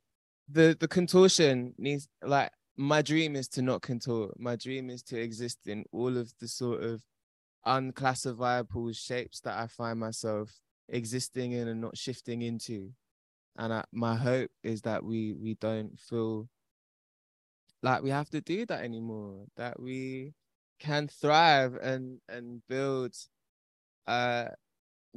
the 0.49 0.75
the 0.79 0.87
contortion 0.87 1.73
needs 1.77 2.07
like 2.21 2.51
my 2.77 3.01
dream 3.01 3.35
is 3.35 3.47
to 3.49 3.61
not 3.61 3.81
contort. 3.81 4.39
My 4.39 4.55
dream 4.55 4.89
is 4.89 5.01
to 5.03 5.19
exist 5.19 5.59
in 5.65 5.85
all 5.91 6.17
of 6.17 6.31
the 6.39 6.47
sort 6.47 6.83
of 6.83 7.01
unclassifiable 7.65 8.93
shapes 8.93 9.41
that 9.41 9.57
I 9.57 9.67
find 9.67 9.99
myself 9.99 10.51
existing 10.89 11.53
in 11.53 11.67
and 11.67 11.81
not 11.81 11.97
shifting 11.97 12.41
into. 12.41 12.91
And 13.57 13.73
I, 13.73 13.83
my 13.91 14.15
hope 14.15 14.51
is 14.63 14.81
that 14.81 15.03
we 15.03 15.33
we 15.33 15.55
don't 15.55 15.97
feel 15.99 16.47
like 17.81 18.03
we 18.03 18.09
have 18.09 18.29
to 18.31 18.41
do 18.41 18.65
that 18.65 18.83
anymore. 18.83 19.45
That 19.55 19.79
we 19.79 20.33
can 20.79 21.07
thrive 21.07 21.75
and 21.75 22.19
and 22.27 22.61
build 22.67 23.15
uh 24.07 24.49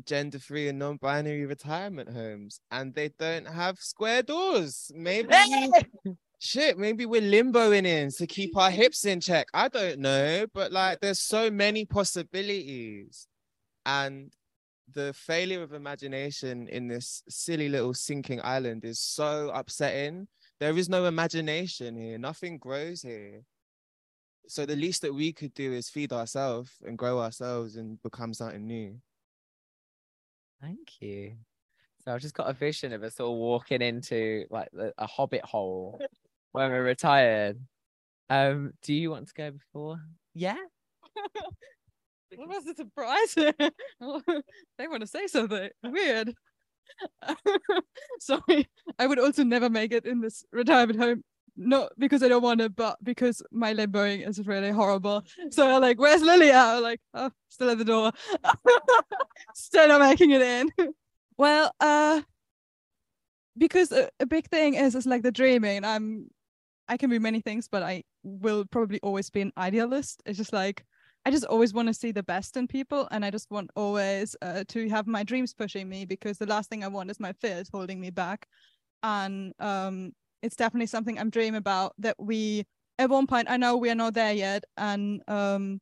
gender 0.05 0.39
free 0.39 0.69
and 0.69 0.79
non-binary 0.79 1.45
retirement 1.45 2.09
homes 2.09 2.61
and 2.71 2.95
they 2.95 3.11
don't 3.19 3.47
have 3.47 3.79
square 3.79 4.23
doors 4.23 4.93
maybe 4.95 5.29
shit 6.39 6.79
maybe 6.79 7.05
we're 7.07 7.21
limboing 7.21 7.85
in 7.85 8.11
to 8.11 8.27
keep 8.27 8.57
our 8.57 8.71
hips 8.81 9.05
in 9.05 9.21
check. 9.21 9.49
I 9.53 9.69
don't 9.69 9.99
know 9.99 10.47
but 10.53 10.73
like 10.73 11.01
there's 11.01 11.21
so 11.21 11.51
many 11.51 11.85
possibilities. 11.85 13.27
And 13.87 14.33
the 14.95 15.13
failure 15.13 15.63
of 15.63 15.73
imagination 15.73 16.69
in 16.69 16.89
this 16.89 17.23
silly 17.29 17.69
little 17.69 17.95
sinking 17.95 18.41
island 18.43 18.85
is 18.85 18.99
so 18.99 19.51
upsetting. 19.55 20.29
There 20.61 20.77
is 20.77 20.89
no 20.89 21.05
imagination 21.05 21.97
here. 21.97 22.19
Nothing 22.19 22.59
grows 22.59 23.03
here. 23.03 23.43
So 24.47 24.65
the 24.65 24.77
least 24.77 25.03
that 25.03 25.15
we 25.15 25.33
could 25.33 25.53
do 25.55 25.73
is 25.73 25.91
feed 25.91 26.13
ourselves 26.13 26.73
and 26.85 26.97
grow 26.97 27.21
ourselves 27.21 27.77
and 27.77 28.03
become 28.03 28.33
something 28.33 28.67
new. 28.67 28.97
Thank 30.61 31.01
you. 31.01 31.35
So 32.05 32.15
I've 32.15 32.23
just 32.23 32.35
got 32.35 32.49
a 32.49 32.55
vision 32.55 32.93
of 32.93 33.03
us 33.03 33.21
all 33.21 33.39
walking 33.39 33.83
into 33.83 34.47
like 34.51 34.69
a 34.97 35.07
hobbit 35.07 35.45
hole 35.45 36.01
when 36.53 36.71
we're 36.71 36.83
retired. 36.83 37.59
Um, 38.31 38.73
do 38.83 38.93
you 38.95 39.11
want 39.11 39.29
to 39.29 39.35
go 39.35 39.51
before? 39.51 40.01
Yeah. 40.35 40.57
What 42.37 42.49
was 42.49 42.65
the 42.65 42.75
surprise? 42.75 43.35
they 44.79 44.87
want 44.87 45.01
to 45.01 45.07
say 45.07 45.27
something 45.27 45.71
weird. 45.83 46.35
Sorry, 48.21 48.69
I 48.99 49.07
would 49.07 49.19
also 49.19 49.45
never 49.45 49.71
make 49.71 49.93
it 49.93 50.05
in 50.05 50.21
this 50.21 50.45
retirement 50.53 50.99
home. 50.99 51.25
Not 51.57 51.91
because 51.99 52.23
I 52.23 52.29
don't 52.29 52.43
want 52.43 52.61
to, 52.61 52.69
but 52.69 52.97
because 53.03 53.43
my 53.51 53.75
limboing 53.75 54.29
is 54.29 54.47
really 54.47 54.71
horrible. 54.71 55.25
So 55.51 55.69
I'm 55.69 55.81
like, 55.81 55.99
where's 55.99 56.23
Lilia? 56.23 56.55
I'm 56.55 56.83
like, 56.83 57.01
oh, 57.15 57.31
still 57.49 57.71
at 57.71 57.79
the 57.79 57.85
door. 57.85 58.13
still 59.55 59.89
not 59.89 60.01
making 60.01 60.31
it 60.31 60.43
in. 60.43 60.71
well, 61.37 61.73
uh, 61.81 62.21
because 63.57 63.91
a, 63.91 64.09
a 64.21 64.27
big 64.27 64.49
thing 64.49 64.75
is 64.75 64.95
is 64.95 65.07
like 65.07 65.23
the 65.23 65.33
dreaming. 65.33 65.85
I'm, 65.85 66.31
I 66.89 66.97
can 66.97 67.11
be 67.11 67.19
many 67.19 67.41
things, 67.41 67.69
but 67.69 67.83
I 67.83 68.03
will 68.23 68.65
probably 68.65 69.01
always 69.03 69.31
be 69.31 69.41
an 69.43 69.53
idealist. 69.59 70.23
It's 70.27 70.39
just 70.39 70.53
like 70.53 70.85
I 71.25 71.31
just 71.31 71.45
always 71.45 71.75
want 71.75 71.89
to 71.89 71.95
see 71.95 72.13
the 72.13 72.23
best 72.23 72.57
in 72.57 72.67
people, 72.67 73.09
and 73.11 73.25
I 73.25 73.31
just 73.31 73.51
want 73.51 73.71
always 73.77 74.35
uh, 74.41 74.65
to 74.69 74.89
have 74.89 75.07
my 75.07 75.25
dreams 75.25 75.53
pushing 75.53 75.89
me 75.89 76.07
because 76.07 76.39
the 76.39 76.47
last 76.47 76.71
thing 76.71 76.85
I 76.85 76.89
want 76.89 77.11
is 77.11 77.21
my 77.21 77.33
fears 77.35 77.69
holding 77.73 78.01
me 78.01 78.11
back. 78.11 78.47
And 79.03 79.53
um, 79.61 80.13
it's 80.43 80.57
definitely 80.57 80.87
something 80.87 81.19
I'm 81.19 81.31
dreaming 81.31 81.57
about 81.57 81.93
that 81.99 82.17
we 82.19 82.65
at 82.99 83.11
one 83.11 83.27
point 83.27 83.51
I 83.51 83.57
know 83.57 83.77
we 83.77 83.91
are 83.91 83.95
not 83.95 84.15
there 84.15 84.33
yet, 84.33 84.65
and 84.77 85.23
um, 85.29 85.81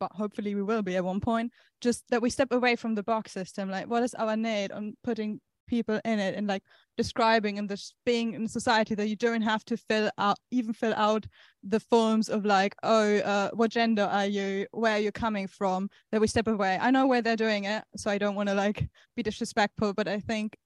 but 0.00 0.12
hopefully 0.12 0.54
we 0.54 0.62
will 0.62 0.82
be 0.82 0.96
at 0.96 1.04
one 1.04 1.20
point. 1.20 1.52
Just 1.80 2.04
that 2.10 2.22
we 2.22 2.30
step 2.30 2.52
away 2.52 2.76
from 2.76 2.94
the 2.94 3.02
box 3.02 3.32
system. 3.32 3.70
Like, 3.70 3.88
what 3.88 4.02
is 4.02 4.14
our 4.14 4.36
need 4.36 4.72
on 4.72 4.96
putting 5.04 5.40
people 5.68 6.00
in 6.04 6.18
it 6.18 6.34
and 6.34 6.48
like 6.48 6.62
describing 6.96 7.58
and 7.58 7.68
just 7.68 7.94
being 8.04 8.34
in 8.34 8.48
society 8.48 8.94
that 8.94 9.08
you 9.08 9.16
don't 9.16 9.42
have 9.42 9.64
to 9.64 9.76
fill 9.76 10.10
out 10.18 10.38
even 10.50 10.72
fill 10.72 10.94
out 10.94 11.26
the 11.62 11.78
forms 11.78 12.28
of 12.28 12.44
like 12.44 12.74
oh 12.82 13.18
uh, 13.18 13.50
what 13.52 13.70
gender 13.70 14.02
are 14.04 14.26
you 14.26 14.66
where 14.72 14.94
are 14.94 15.00
you 15.00 15.12
coming 15.12 15.46
from 15.46 15.88
that 16.10 16.20
we 16.20 16.26
step 16.26 16.48
away. 16.48 16.78
I 16.80 16.90
know 16.90 17.06
where 17.06 17.22
they're 17.22 17.36
doing 17.36 17.64
it 17.64 17.84
so 17.96 18.10
i 18.10 18.18
don't 18.18 18.34
want 18.34 18.48
to 18.48 18.54
like 18.54 18.88
be 19.14 19.22
disrespectful 19.22 19.92
but 19.92 20.08
i 20.08 20.18
think 20.18 20.56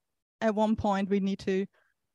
at 0.40 0.54
one 0.54 0.76
point 0.76 1.10
we 1.10 1.20
need 1.20 1.38
to 1.40 1.66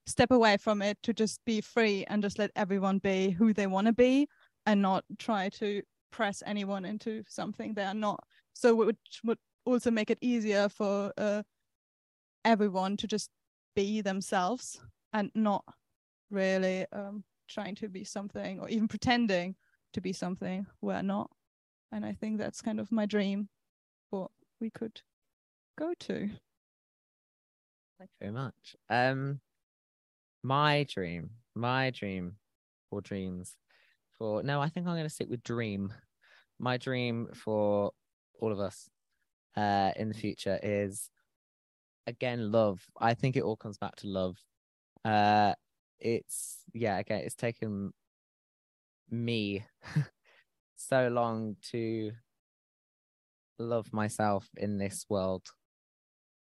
step 0.08 0.32
away 0.32 0.58
from 0.58 0.82
it 0.82 0.98
to 1.03 1.13
just 1.13 1.41
be 1.46 1.62
free 1.62 2.06
and 2.08 2.24
just 2.24 2.39
let 2.39 2.51
everyone 2.56 2.98
be 3.00 3.29
who 3.29 3.53
they 3.53 3.67
want 3.67 3.88
to 3.88 3.94
be 3.94 4.27
and 4.65 4.82
not 4.82 5.03
try 5.20 5.50
to 5.50 5.82
press 6.12 6.41
anyone 6.46 6.86
into 6.86 7.24
something 7.27 7.74
they 7.74 7.84
are 7.84 7.94
not. 7.94 8.20
So 8.53 8.74
which 8.74 9.22
would 9.24 9.38
also 9.65 9.91
make 9.91 10.10
it 10.10 10.17
easier 10.22 10.70
for 10.70 11.12
uh, 11.17 11.44
everyone 12.46 12.98
to 12.98 13.08
just 13.08 13.29
be 13.75 14.01
themselves 14.01 14.82
and 15.13 15.32
not 15.36 15.63
really 16.29 16.86
um, 16.91 17.24
trying 17.48 17.75
to 17.75 17.89
be 17.89 18.03
something 18.03 18.60
or 18.60 18.70
even 18.70 18.88
pretending 18.88 19.56
to 19.94 20.01
be 20.01 20.13
something 20.13 20.65
we're 20.82 21.01
not. 21.01 21.29
And 21.91 22.06
I 22.06 22.13
think 22.13 22.38
that's 22.38 22.62
kind 22.62 22.79
of 22.79 22.91
my 22.91 23.06
dream, 23.06 23.50
what 24.10 24.32
we 24.60 24.70
could 24.70 25.01
go 25.77 25.94
to. 26.01 26.29
Thank 27.98 28.12
you 28.12 28.20
very 28.20 28.32
much. 28.32 28.75
Um, 28.89 29.39
my 30.44 30.86
dream, 30.89 31.32
my 31.56 31.89
dream, 31.91 32.36
or 32.91 33.01
dreams, 33.01 33.56
for 34.17 34.44
no, 34.44 34.62
I 34.62 34.70
think 34.70 34.88
I'm 34.88 34.94
going 34.94 35.06
to 35.06 35.10
stick 35.10 35.29
with 35.29 35.44
dream. 35.44 35.94
My 36.60 36.77
dream 36.77 37.29
for 37.34 37.91
all 38.39 38.51
of 38.51 38.60
us, 38.60 38.89
uh, 39.56 39.91
in 39.96 40.10
the 40.10 40.13
future 40.13 40.60
is 40.62 41.10
again 42.08 42.52
love. 42.52 42.82
I 43.00 43.14
think 43.14 43.36
it 43.36 43.44
all 43.44 43.58
comes 43.58 43.78
back 43.78 43.96
to 43.98 44.08
love. 44.08 44.38
Uh 45.06 45.54
it's 46.00 46.60
yeah 46.74 46.98
again 47.00 47.22
it's 47.24 47.36
taken 47.36 47.92
me 49.10 49.64
so 50.76 51.08
long 51.08 51.56
to 51.72 52.12
love 53.60 53.92
myself 53.92 54.48
in 54.58 54.78
this 54.78 55.06
world 55.10 55.44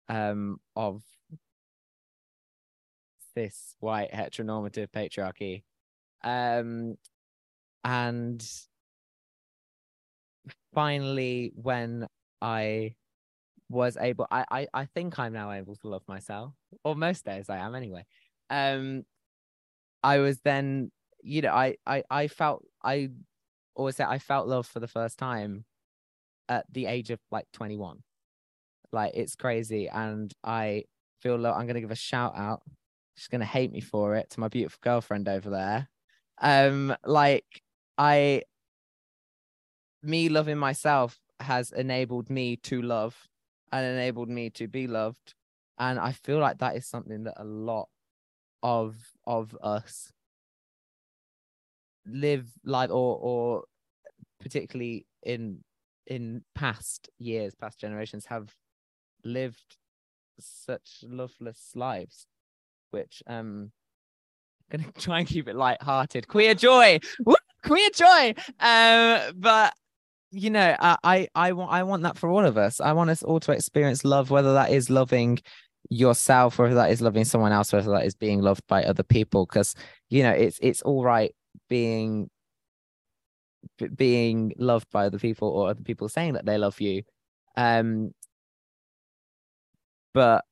um 0.08 0.58
of 0.74 1.02
this 3.34 3.76
white 3.80 4.12
heteronormative 4.12 4.88
patriarchy. 4.90 5.62
Um 6.22 6.96
and 7.84 8.44
finally 10.74 11.52
when 11.54 12.06
i 12.42 12.94
was 13.68 13.96
able 13.96 14.26
I, 14.30 14.44
I 14.50 14.66
I 14.74 14.84
think 14.86 15.18
I'm 15.18 15.32
now 15.32 15.50
able 15.52 15.76
to 15.76 15.88
love 15.88 16.02
myself. 16.08 16.54
Or 16.84 16.94
most 16.94 17.24
days 17.24 17.48
I 17.48 17.58
am 17.58 17.74
anyway. 17.74 18.04
Um 18.50 19.04
I 20.02 20.18
was 20.18 20.40
then, 20.40 20.90
you 21.22 21.42
know, 21.42 21.52
I 21.52 21.76
I 21.86 22.04
I 22.10 22.28
felt 22.28 22.64
I 22.82 23.10
always 23.74 23.96
say 23.96 24.04
I 24.04 24.18
felt 24.18 24.48
love 24.48 24.66
for 24.66 24.80
the 24.80 24.88
first 24.88 25.18
time 25.18 25.64
at 26.48 26.66
the 26.72 26.86
age 26.86 27.10
of 27.10 27.20
like 27.30 27.46
21. 27.52 28.02
Like 28.92 29.12
it's 29.14 29.36
crazy. 29.36 29.88
And 29.88 30.32
I 30.44 30.84
feel 31.20 31.38
like 31.38 31.54
I'm 31.56 31.66
gonna 31.66 31.80
give 31.80 31.90
a 31.90 31.96
shout 31.96 32.34
out. 32.36 32.62
She's 33.16 33.28
gonna 33.28 33.44
hate 33.46 33.72
me 33.72 33.80
for 33.80 34.16
it 34.16 34.30
to 34.30 34.40
my 34.40 34.48
beautiful 34.48 34.80
girlfriend 34.82 35.28
over 35.28 35.50
there. 35.50 35.88
Um, 36.40 36.96
like 37.04 37.62
I 37.98 38.42
me 40.02 40.28
loving 40.28 40.58
myself 40.58 41.18
has 41.40 41.72
enabled 41.72 42.30
me 42.30 42.56
to 42.56 42.82
love 42.82 43.28
and 43.74 43.84
enabled 43.84 44.28
me 44.28 44.50
to 44.50 44.68
be 44.68 44.86
loved. 44.86 45.34
And 45.78 45.98
i 45.98 46.12
feel 46.12 46.38
like 46.38 46.58
that 46.58 46.76
is 46.76 46.86
something 46.86 47.24
that 47.24 47.34
a 47.36 47.44
lot 47.44 47.88
of 48.62 48.96
of 49.26 49.56
us 49.60 50.12
live 52.06 52.46
like 52.64 52.90
or 52.90 53.18
or 53.18 53.64
particularly 54.40 55.06
in 55.24 55.58
in 56.06 56.42
past 56.54 57.08
years 57.18 57.54
past 57.54 57.80
generations 57.80 58.26
have 58.26 58.54
lived 59.24 59.78
such 60.38 61.02
loveless 61.08 61.72
lives 61.74 62.26
which 62.90 63.22
um 63.26 63.72
I'm 64.72 64.78
gonna 64.78 64.92
try 64.98 65.18
and 65.18 65.28
keep 65.28 65.48
it 65.48 65.56
light-hearted. 65.56 66.28
Queer 66.28 66.54
joy. 66.54 67.00
Woo! 67.24 67.34
queer 67.64 67.90
joy. 67.90 68.34
Um 68.60 69.32
but 69.36 69.74
you 70.34 70.50
know, 70.50 70.76
I, 70.80 71.28
I, 71.34 71.52
want, 71.52 71.72
I 71.72 71.82
want 71.82 72.02
that 72.02 72.18
for 72.18 72.28
all 72.28 72.44
of 72.44 72.58
us. 72.58 72.80
I 72.80 72.92
want 72.92 73.10
us 73.10 73.22
all 73.22 73.40
to 73.40 73.52
experience 73.52 74.04
love, 74.04 74.30
whether 74.30 74.54
that 74.54 74.70
is 74.70 74.90
loving 74.90 75.38
yourself, 75.90 76.58
whether 76.58 76.74
that 76.74 76.90
is 76.90 77.00
loving 77.00 77.24
someone 77.24 77.52
else, 77.52 77.72
whether 77.72 77.90
that 77.92 78.04
is 78.04 78.14
being 78.14 78.40
loved 78.40 78.62
by 78.66 78.82
other 78.82 79.02
people. 79.02 79.46
Because 79.46 79.74
you 80.10 80.22
know, 80.22 80.32
it's 80.32 80.58
it's 80.60 80.82
all 80.82 81.02
right 81.02 81.34
being 81.68 82.28
being 83.96 84.52
loved 84.58 84.90
by 84.90 85.06
other 85.06 85.18
people 85.18 85.48
or 85.48 85.70
other 85.70 85.82
people 85.82 86.08
saying 86.08 86.34
that 86.34 86.46
they 86.46 86.58
love 86.58 86.80
you. 86.80 87.02
Um, 87.56 88.12
but 90.12 90.44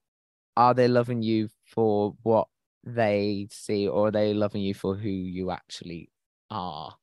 are 0.56 0.74
they 0.74 0.88
loving 0.88 1.22
you 1.22 1.48
for 1.66 2.14
what 2.22 2.48
they 2.84 3.48
see 3.50 3.88
or 3.88 4.08
are 4.08 4.10
they 4.10 4.34
loving 4.34 4.62
you 4.62 4.74
for 4.74 4.94
who 4.94 5.08
you 5.08 5.50
actually 5.50 6.10
are. 6.50 6.94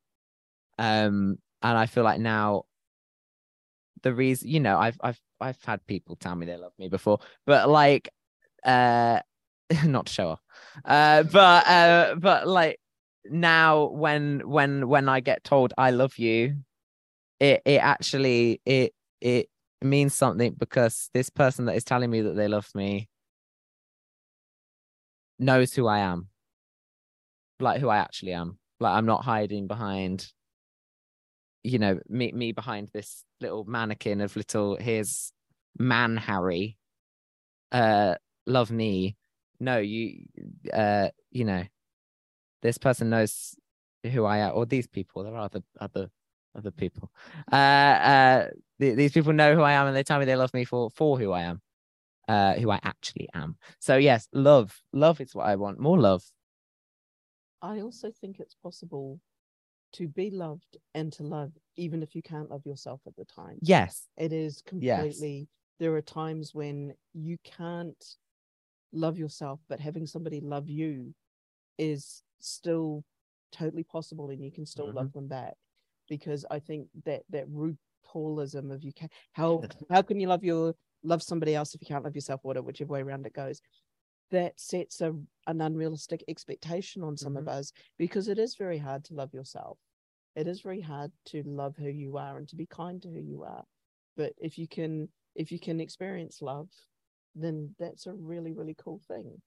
Um, 0.77 1.38
and 1.62 1.77
I 1.77 1.86
feel 1.88 2.03
like 2.03 2.19
now 2.19 2.63
the 4.03 4.13
reason, 4.13 4.50
you 4.50 4.60
know, 4.60 4.77
I've 4.77 4.98
I've 5.01 5.20
I've 5.39 5.63
had 5.63 5.86
people 5.88 6.15
tell 6.15 6.36
me 6.36 6.46
they 6.46 6.58
love 6.58 6.74
me 6.77 6.89
before, 6.89 7.20
but 7.46 7.70
like 7.70 8.10
uh 8.63 9.20
not 9.86 10.08
to 10.08 10.13
show 10.13 10.27
off. 10.29 10.41
Uh 10.86 11.24
but 11.24 11.68
uh 11.68 12.15
but 12.18 12.48
like 12.48 12.79
now 13.25 13.86
when 13.89 14.41
when 14.48 14.88
when 14.88 15.10
I 15.10 15.20
get 15.20 15.44
told 15.44 15.74
I 15.77 15.91
love 15.91 16.18
you, 16.18 16.58
it 17.39 17.62
it 17.65 17.82
actually 17.82 18.62
it 18.65 18.94
it 19.22 19.50
means 19.82 20.13
something 20.13 20.56
because 20.58 21.10
this 21.13 21.29
person 21.29 21.65
that 21.65 21.75
is 21.75 21.84
telling 21.84 22.10
me 22.10 22.22
that 22.22 22.36
they 22.36 22.48
love 22.48 22.70
me 22.75 23.10
knows 25.38 25.74
who 25.74 25.88
I 25.88 26.00
am. 26.00 26.27
Like 27.60 27.82
who 27.82 27.89
I 27.89 27.98
actually 27.98 28.34
am. 28.34 28.58
Like 28.79 28.96
I'm 28.96 29.06
not 29.06 29.24
hiding 29.24 29.68
behind 29.68 30.32
you 31.63 31.80
know, 31.80 32.00
me 32.08 32.32
me 32.32 32.51
behind 32.51 32.89
this 32.94 33.24
little 33.42 33.66
mannequin 33.66 34.22
of 34.22 34.36
little 34.36 34.75
here's 34.75 35.32
man 35.78 36.18
Harry. 36.18 36.78
Uh 37.72 38.16
love 38.46 38.72
me. 38.72 39.16
No, 39.60 39.78
you 39.78 40.25
uh 40.74 41.10
you 41.32 41.46
know, 41.46 41.63
this 42.62 42.78
person 42.78 43.10
knows 43.10 43.56
who 44.04 44.25
I 44.25 44.38
am, 44.39 44.51
or 44.56 44.66
these 44.66 44.88
people. 44.88 45.24
There 45.24 45.36
are 45.36 45.46
other 45.46 45.62
other 45.80 46.10
other 46.56 46.72
people. 46.72 47.12
Uh, 47.51 47.56
uh, 47.56 48.48
th- 48.80 48.96
these 48.96 49.12
people 49.12 49.34
know 49.34 49.56
who 49.56 49.62
I 49.62 49.74
am, 49.74 49.88
and 49.88 49.96
they 49.96 50.04
tell 50.04 50.20
me 50.20 50.25
they 50.25 50.36
love 50.36 50.54
me 50.54 50.66
for 50.66 50.89
for 50.89 51.20
who 51.20 51.32
I 51.32 51.42
am, 51.42 51.62
uh, 52.28 52.54
who 52.54 52.70
I 52.72 52.80
actually 52.84 53.30
am. 53.34 53.58
So 53.80 53.98
yes, 53.98 54.28
love, 54.34 54.82
love 54.94 55.22
is 55.22 55.36
what 55.36 55.48
I 55.48 55.56
want. 55.56 55.80
More 55.80 56.00
love. 56.00 56.24
I 57.62 57.82
also 57.82 58.10
think 58.10 58.39
it's 58.39 58.56
possible 58.56 59.20
to 59.93 60.08
be 60.08 60.29
loved 60.29 60.77
and 60.93 61.12
to 61.13 61.24
love, 61.24 61.51
even 61.75 62.03
if 62.03 62.15
you 62.15 62.22
can't 62.22 62.50
love 62.50 62.65
yourself 62.65 63.01
at 63.08 63.15
the 63.15 63.25
time. 63.25 63.58
Yes, 63.62 64.08
It 64.17 64.31
is 64.31 64.63
Yes. 64.72 65.00
completely, 65.00 65.48
there 65.79 65.96
are 65.96 66.01
times 66.01 66.53
when 66.53 66.93
you 67.13 67.38
can't 67.43 68.17
love 68.91 69.17
yourself, 69.17 69.60
but 69.69 69.79
having 69.79 70.05
somebody 70.05 70.39
love 70.39 70.69
you 70.69 71.13
is 71.77 72.24
still 72.39 73.03
totally 73.51 73.84
possible 73.84 74.29
and 74.29 74.43
you 74.43 74.51
can 74.51 74.65
still 74.65 74.91
love 74.91 75.08
mm-hmm. 75.08 75.19
them 75.19 75.27
back. 75.27 75.55
Because 76.08 76.46
I 76.50 76.60
think 76.60 76.88
that 77.05 77.24
that 77.29 77.48
RuPaulism 77.50 78.72
of 78.72 78.84
you 78.84 78.91
can 78.93 79.10
how 79.34 79.63
how 79.89 80.01
can 80.01 80.19
you 80.19 80.27
love 80.27 80.43
your 80.43 80.74
love 81.03 81.22
somebody 81.24 81.55
else 81.55 81.74
if 81.74 81.81
you 81.81 81.88
can't 81.88 82.03
love 82.03 82.15
yourself, 82.15 82.41
whatever 82.43 82.65
whichever 82.65 82.93
way 82.93 83.01
around 83.01 83.25
it 83.25 83.34
goes. 83.34 83.62
That 84.31 84.59
sets 84.59 85.01
a 85.01 85.15
an 85.48 85.62
unrealistic 85.62 86.24
expectation 86.27 87.03
on 87.03 87.17
some 87.17 87.36
of 87.36 87.48
us 87.48 87.71
because 87.98 88.27
it 88.27 88.38
is 88.38 88.55
very 88.55 88.77
hard 88.77 89.03
to 89.05 89.15
love 89.15 89.33
yourself. 89.33 89.79
It 90.36 90.48
is 90.48 90.62
very 90.62 90.81
hard 90.81 91.12
to 91.27 91.41
love 91.43 91.75
who 91.75 91.89
you 91.89 92.17
are 92.17 92.38
and 92.38 92.48
to 92.50 92.55
be 92.55 92.67
kind 92.67 93.01
to 93.01 93.09
who 93.09 93.19
you 93.19 93.43
are 93.43 93.63
but 94.17 94.33
if 94.38 94.57
you 94.57 94.67
can 94.67 95.07
if 95.36 95.51
you 95.51 95.59
can 95.59 95.79
experience 95.79 96.41
love 96.41 96.67
then 97.36 97.74
that's 97.79 98.05
a 98.05 98.13
really 98.13 98.53
really 98.53 98.75
cool 98.77 99.01
thing 99.07 99.41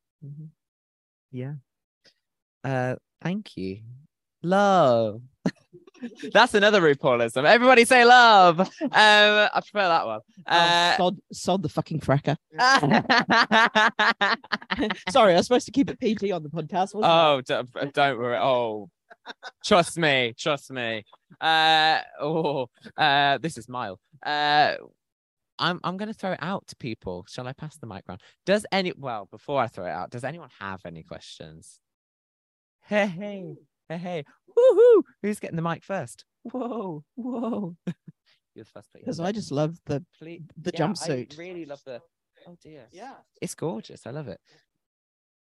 yeah. 1.32 1.54
Uh, 2.62 2.96
thank 3.22 3.56
you. 3.56 3.80
Love. 4.42 5.20
That's 6.32 6.54
another 6.54 6.80
RuPaulism. 6.82 7.44
Everybody 7.44 7.84
say 7.84 8.04
love. 8.04 8.58
Um, 8.58 8.68
I 8.90 9.49
prefer 9.54 9.87
that 9.88 10.04
one. 10.06 10.20
Oh, 10.49 10.52
Uh, 10.52 10.96
sod, 10.96 11.16
sod 11.32 11.62
the 11.62 11.68
fucking 11.68 12.00
fracker 12.00 12.37
sorry 15.11 15.34
i 15.34 15.37
was 15.37 15.46
supposed 15.46 15.66
to 15.66 15.72
keep 15.72 15.88
it 15.88 16.00
pt 16.00 16.32
on 16.32 16.42
the 16.42 16.49
podcast 16.49 16.94
wasn't 16.94 17.04
I? 17.04 17.28
oh, 17.32 17.40
don't, 17.42 17.92
don't 17.94 18.18
worry. 18.18 18.37
Oh, 18.38 18.90
trust 19.64 19.96
me, 19.99 20.34
trust 20.37 20.70
me. 20.72 21.04
Uh, 21.40 22.00
oh, 22.20 22.66
uh, 22.96 23.38
this 23.38 23.56
is 23.56 23.68
mild. 23.68 24.00
Uh, 24.25 24.75
I'm 25.59 25.78
I'm 25.85 25.96
gonna 25.96 26.12
throw 26.14 26.33
it 26.33 26.40
out 26.42 26.66
to 26.68 26.76
people. 26.76 27.24
Shall 27.28 27.46
I 27.46 27.52
pass 27.52 27.76
the 27.76 27.87
mic 27.87 28.02
round? 28.09 28.20
Does 28.44 28.66
any 28.72 28.92
well 28.96 29.28
before 29.31 29.61
I 29.61 29.68
throw 29.68 29.87
it 29.87 29.90
out, 29.90 30.11
does 30.11 30.24
anyone 30.24 30.48
have 30.59 30.81
any 30.85 31.05
questions? 31.05 31.78
Hey 32.85 33.55
hey 33.98 33.98
hey 33.98 34.16
hey 34.16 34.24
woohoo! 34.57 35.02
Who's 35.22 35.40
getting 35.40 35.57
the 35.57 35.62
mic 35.62 35.85
first? 35.85 36.24
Whoa 36.44 37.05
whoa! 37.16 37.76
You're 38.55 38.64
the 38.64 38.70
first. 38.70 38.88
because 38.94 39.20
i 39.20 39.33
just 39.33 39.50
love 39.50 39.78
the 39.87 40.05
Please- 40.18 40.42
the 40.57 40.70
yeah, 40.74 40.81
jumpsuit. 40.81 41.33
I 41.35 41.37
really 41.42 41.64
love 41.64 41.81
the. 41.87 42.00
Oh 42.46 42.57
dear. 42.62 42.87
yeah 42.92 43.14
It's 43.40 43.55
gorgeous. 43.55 44.07
I 44.07 44.11
love 44.11 44.28
it. 44.28 44.40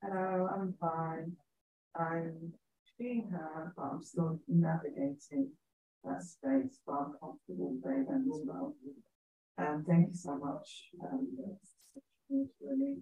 Hello, 0.04 0.48
I'm 0.54 0.74
fine. 0.80 1.34
I'm 2.00 2.54
being 2.98 3.28
her, 3.32 3.74
but 3.76 3.84
I'm 3.84 4.04
still 4.04 4.40
navigating 4.48 5.52
that 6.04 6.22
space, 6.24 6.80
but 6.86 6.94
I'm 6.94 7.14
comfortable 7.20 7.78
there 7.84 8.06
and 8.08 8.28
as 8.32 8.42
well. 8.46 8.76
Um, 9.58 9.84
thank 9.88 10.08
you 10.10 10.16
so 10.16 10.38
much. 10.38 10.90
Um, 11.04 11.28
it's 12.30 12.52
really. 12.62 12.98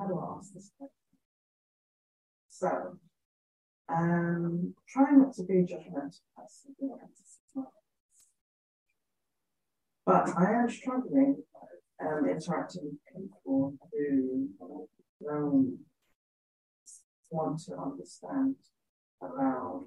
How 0.00 0.06
do 0.06 0.18
I 0.18 0.38
ask 0.38 0.54
this 0.54 0.70
question? 0.78 0.94
So, 2.48 2.98
um, 3.88 4.74
try 4.88 5.10
not 5.10 5.34
to 5.34 5.42
be 5.42 5.66
judgmental. 5.66 6.20
But 10.06 10.28
I 10.38 10.52
am 10.54 10.70
struggling 10.70 11.42
um, 12.00 12.26
interacting 12.28 12.82
with 12.84 12.98
people 13.14 13.76
who 13.92 15.78
want 17.30 17.60
to 17.60 17.76
understand 17.76 18.56
about 19.20 19.84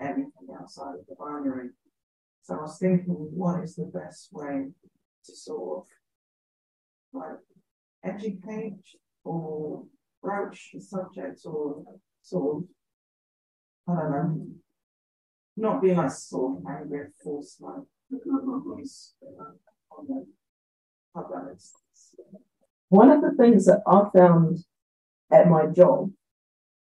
anything 0.00 0.48
outside 0.58 0.94
of 0.94 1.06
the 1.08 1.14
binary. 1.18 1.70
So 2.42 2.54
I 2.54 2.62
was 2.62 2.78
thinking, 2.78 3.12
what 3.12 3.62
is 3.62 3.76
the 3.76 3.84
best 3.84 4.28
way 4.32 4.68
to 5.26 5.36
sort 5.36 5.84
of 7.12 7.20
like 7.20 7.38
educate 8.02 8.82
or 9.26 9.84
broach 10.22 10.70
the 10.72 10.80
subject 10.80 11.40
or 11.44 11.84
sort 12.22 12.56
of, 12.56 12.64
I 13.88 14.00
don't 14.00 14.10
know, 14.10 14.46
not 15.56 15.82
be 15.82 15.94
like 15.94 16.10
sort 16.10 16.58
of 16.58 16.64
angry 16.68 17.00
and 17.00 17.14
force 17.22 17.56
like. 17.60 17.82
One 22.88 23.10
of 23.10 23.20
the 23.20 23.34
things 23.36 23.64
that 23.66 23.82
I 23.86 24.04
found 24.16 24.58
at 25.32 25.48
my 25.48 25.66
job, 25.66 26.12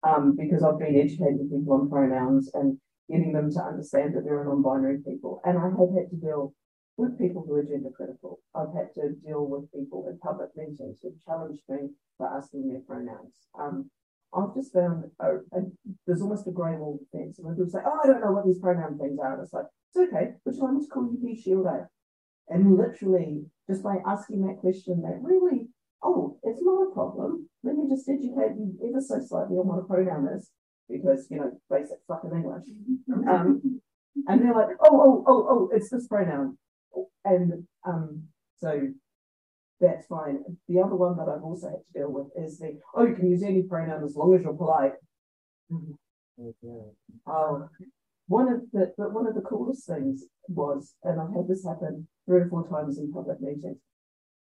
um, 0.01 0.35
because 0.35 0.63
I've 0.63 0.79
been 0.79 0.95
educating 0.95 1.47
people 1.51 1.73
on 1.73 1.89
pronouns 1.89 2.49
and 2.55 2.79
getting 3.07 3.33
them 3.33 3.51
to 3.51 3.61
understand 3.61 4.15
that 4.15 4.23
there 4.23 4.39
are 4.39 4.45
non-binary 4.45 4.99
people, 5.05 5.41
and 5.45 5.59
I 5.59 5.65
have 5.65 5.93
had 5.95 6.09
to 6.09 6.15
deal 6.15 6.53
with 6.97 7.17
people 7.17 7.43
who 7.45 7.55
are 7.55 7.63
gender 7.63 7.89
critical. 7.95 8.39
I've 8.55 8.73
had 8.75 8.93
to 8.95 9.15
deal 9.25 9.45
with 9.47 9.71
people 9.71 10.07
in 10.09 10.19
public 10.19 10.49
meetings 10.55 10.99
who've 11.01 11.23
challenged 11.25 11.63
me 11.69 11.89
for 12.17 12.27
asking 12.27 12.67
their 12.67 12.81
pronouns. 12.81 13.33
Um, 13.57 13.89
I've 14.33 14.53
just 14.55 14.73
found 14.73 15.05
a, 15.19 15.35
a, 15.51 15.61
there's 16.07 16.21
almost 16.21 16.47
a 16.47 16.51
grey 16.51 16.75
wall 16.75 16.99
defense. 16.99 17.37
And 17.37 17.47
when 17.47 17.55
people 17.55 17.71
say, 17.71 17.83
"Oh, 17.85 17.99
I 18.03 18.07
don't 18.07 18.21
know 18.21 18.31
what 18.31 18.45
these 18.45 18.59
pronoun 18.59 18.97
things 18.97 19.19
are," 19.19 19.33
and 19.33 19.43
it's 19.43 19.53
like, 19.53 19.65
"It's 19.93 20.07
okay. 20.07 20.33
Would 20.45 20.55
you 20.55 20.61
like 20.61 20.73
me 20.73 20.81
to 20.81 20.87
call 20.87 21.11
you 21.11 21.19
he, 21.21 21.41
she, 21.41 21.53
or 21.53 21.63
they?" 21.63 22.53
And 22.53 22.77
literally, 22.77 23.45
just 23.67 23.83
by 23.83 23.97
asking 24.05 24.45
that 24.47 24.59
question, 24.59 25.01
that 25.01 25.19
really, 25.21 25.67
oh, 26.03 26.37
it's 26.43 26.61
not 26.63 26.87
a 26.87 26.93
problem. 26.93 27.49
Let 27.63 27.75
me 27.75 27.89
just 27.89 28.07
educate 28.07 28.55
you 28.55 28.77
ever 28.87 29.01
so 29.01 29.19
slightly 29.19 29.57
on 29.57 29.67
what 29.67 29.79
a 29.79 29.83
pronoun 29.83 30.29
is, 30.35 30.49
because 30.89 31.27
you 31.29 31.37
know, 31.37 31.51
basic 31.69 31.97
fucking 32.07 32.31
English. 32.31 32.65
Um, 33.27 33.81
and 34.27 34.41
they're 34.41 34.53
like, 34.53 34.75
oh, 34.81 35.01
oh, 35.01 35.23
oh, 35.27 35.47
oh, 35.49 35.69
it's 35.73 35.89
this 35.89 36.07
pronoun, 36.07 36.57
and 37.25 37.67
um, 37.85 38.23
so 38.57 38.87
that's 39.79 40.05
fine. 40.07 40.43
The 40.67 40.79
other 40.79 40.95
one 40.95 41.17
that 41.17 41.27
I've 41.27 41.43
also 41.43 41.69
had 41.69 41.77
to 41.77 41.99
deal 41.99 42.11
with 42.11 42.27
is 42.37 42.59
the, 42.59 42.79
oh, 42.95 43.05
you 43.05 43.15
can 43.15 43.29
use 43.29 43.43
any 43.43 43.63
pronoun 43.63 44.03
as 44.03 44.15
long 44.15 44.35
as 44.35 44.43
you're 44.43 44.53
polite. 44.53 44.93
Oh, 47.27 47.69
one 48.27 48.47
of 48.47 48.61
the 48.71 48.93
but 48.97 49.13
one 49.13 49.27
of 49.27 49.35
the 49.35 49.41
coolest 49.41 49.87
things 49.87 50.23
was, 50.47 50.95
and 51.03 51.19
I've 51.19 51.33
had 51.35 51.47
this 51.47 51.65
happen 51.65 52.07
three 52.25 52.41
or 52.41 52.49
four 52.49 52.67
times 52.67 52.97
in 52.97 53.11
public 53.11 53.41
meetings. 53.41 53.77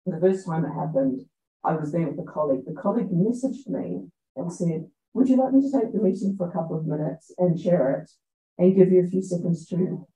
The 0.06 0.20
first 0.20 0.46
time 0.46 0.64
it 0.64 0.74
happened, 0.74 1.22
I 1.64 1.74
was 1.74 1.92
there 1.92 2.08
with 2.08 2.18
a 2.18 2.30
colleague. 2.30 2.64
The 2.66 2.80
colleague 2.80 3.10
messaged 3.10 3.68
me 3.68 4.08
and 4.36 4.52
said, 4.52 4.86
"Would 5.14 5.28
you 5.28 5.36
like 5.36 5.52
me 5.52 5.62
to 5.62 5.70
take 5.70 5.92
the 5.92 6.02
meeting 6.02 6.34
for 6.36 6.48
a 6.48 6.52
couple 6.52 6.76
of 6.76 6.86
minutes 6.86 7.32
and 7.38 7.58
share 7.58 8.00
it, 8.00 8.10
and 8.58 8.76
give 8.76 8.92
you 8.92 9.02
a 9.02 9.06
few 9.06 9.22
seconds 9.22 9.66
to 9.68 10.06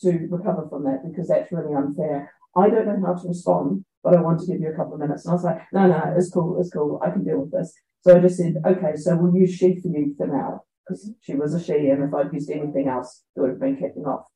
to 0.00 0.28
recover 0.30 0.66
from 0.68 0.84
that 0.84 1.02
because 1.08 1.28
that's 1.28 1.52
really 1.52 1.74
unfair." 1.74 2.32
I 2.56 2.70
don't 2.70 2.86
know 2.86 3.06
how 3.06 3.14
to 3.14 3.28
respond, 3.28 3.84
but 4.02 4.16
I 4.16 4.20
want 4.20 4.40
to 4.40 4.46
give 4.46 4.60
you 4.60 4.70
a 4.70 4.76
couple 4.76 4.94
of 4.94 5.00
minutes. 5.00 5.24
And 5.24 5.32
I 5.32 5.34
was 5.34 5.44
like, 5.44 5.60
"No, 5.72 5.86
no, 5.86 6.14
it's 6.16 6.30
cool, 6.30 6.60
it's 6.60 6.70
cool. 6.70 7.00
I 7.04 7.10
can 7.10 7.24
deal 7.24 7.40
with 7.40 7.52
this." 7.52 7.72
So 8.02 8.16
I 8.16 8.20
just 8.20 8.36
said, 8.36 8.56
"Okay, 8.64 8.96
so 8.96 9.16
we'll 9.16 9.34
use 9.34 9.54
she 9.54 9.80
for 9.80 9.88
you 9.88 10.14
for 10.16 10.26
now." 10.26 10.62
because 10.88 11.10
she 11.20 11.34
was 11.34 11.54
a 11.54 11.62
she, 11.62 11.88
and 11.88 12.02
if 12.02 12.14
I'd 12.14 12.32
used 12.32 12.50
anything 12.50 12.88
else, 12.88 13.22
it 13.36 13.40
would 13.40 13.50
have 13.50 13.60
been 13.60 13.76
kicking 13.76 14.04
off. 14.04 14.26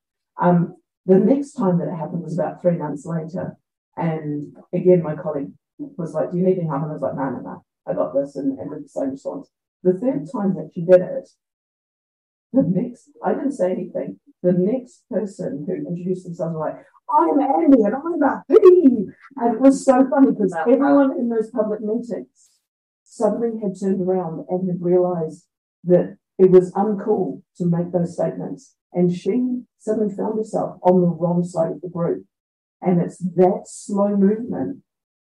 Um, 0.41 0.77
the 1.07 1.19
next 1.19 1.53
time 1.53 1.79
that 1.79 1.89
it 1.89 1.97
happened 1.97 2.23
was 2.23 2.39
about 2.39 2.61
three 2.61 2.77
months 2.77 3.07
later, 3.07 3.57
and 3.97 4.55
again, 4.73 5.03
my 5.03 5.17
colleague 5.17 5.53
was 5.79 6.15
like, 6.15 6.31
Do 6.31 6.39
you 6.39 6.45
need 6.45 6.59
any 6.59 6.69
help? 6.69 6.83
And 6.83 6.91
I 6.91 6.95
was 6.95 7.03
like, 7.03 7.17
No, 7.17 7.31
no, 7.31 7.41
no, 7.41 7.65
I 7.87 7.95
got 7.95 8.15
this, 8.15 8.37
and, 8.37 8.59
and 8.59 8.71
did 8.71 8.85
the 8.85 8.89
same 8.89 9.11
response. 9.11 9.51
The 9.83 9.95
third 9.95 10.29
time 10.33 10.55
that 10.55 10.71
she 10.75 10.85
did 10.85 11.01
it, 11.01 11.29
the 12.53 12.63
next, 12.63 13.11
I 13.25 13.35
didn't 13.35 13.53
say 13.53 13.73
anything. 13.73 14.21
The 14.43 14.53
next 14.53 15.05
person 15.11 15.65
who 15.67 15.89
introduced 15.89 16.25
themselves 16.25 16.55
was 16.55 16.61
like, 16.61 16.87
I'm 17.11 17.39
Andy 17.41 17.83
and 17.83 17.95
I'm 17.95 18.23
a 18.23 18.43
he. 18.49 19.07
And 19.37 19.55
it 19.55 19.61
was 19.61 19.85
so 19.85 20.07
funny 20.09 20.31
because 20.31 20.55
everyone 20.61 21.13
in 21.19 21.29
those 21.29 21.51
public 21.51 21.81
meetings 21.81 22.51
suddenly 23.05 23.61
had 23.63 23.79
turned 23.79 24.01
around 24.01 24.47
and 24.49 24.69
had 24.69 24.81
realized 24.81 25.47
that 25.85 26.17
it 26.39 26.51
was 26.51 26.73
uncool 26.73 27.43
to 27.57 27.67
make 27.67 27.93
those 27.93 28.15
statements. 28.15 28.75
And 28.93 29.15
she 29.15 29.63
suddenly 29.79 30.15
found 30.15 30.39
herself 30.39 30.79
on 30.83 31.01
the 31.01 31.07
wrong 31.07 31.45
side 31.45 31.73
of 31.73 31.81
the 31.81 31.89
group. 31.89 32.25
And 32.81 33.01
it's 33.01 33.19
that 33.19 33.63
slow 33.67 34.17
movement 34.17 34.83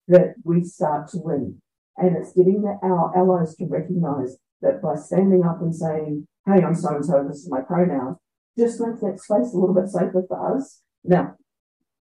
that 0.08 0.34
we 0.44 0.62
start 0.64 1.08
to 1.08 1.18
win. 1.18 1.60
And 1.96 2.16
it's 2.16 2.32
getting 2.32 2.62
the, 2.62 2.78
our 2.82 3.16
allies 3.16 3.56
to 3.56 3.66
recognize 3.66 4.36
that 4.62 4.82
by 4.82 4.94
standing 4.96 5.44
up 5.44 5.60
and 5.60 5.74
saying, 5.74 6.26
hey, 6.46 6.62
I'm 6.62 6.74
so 6.74 6.96
and 6.96 7.04
so, 7.04 7.24
this 7.26 7.38
is 7.38 7.50
my 7.50 7.60
pronoun, 7.60 8.16
just 8.58 8.80
make 8.80 9.00
that 9.00 9.20
space 9.20 9.52
a 9.52 9.58
little 9.58 9.74
bit 9.74 9.88
safer 9.88 10.22
for 10.26 10.56
us. 10.56 10.82
Now, 11.04 11.36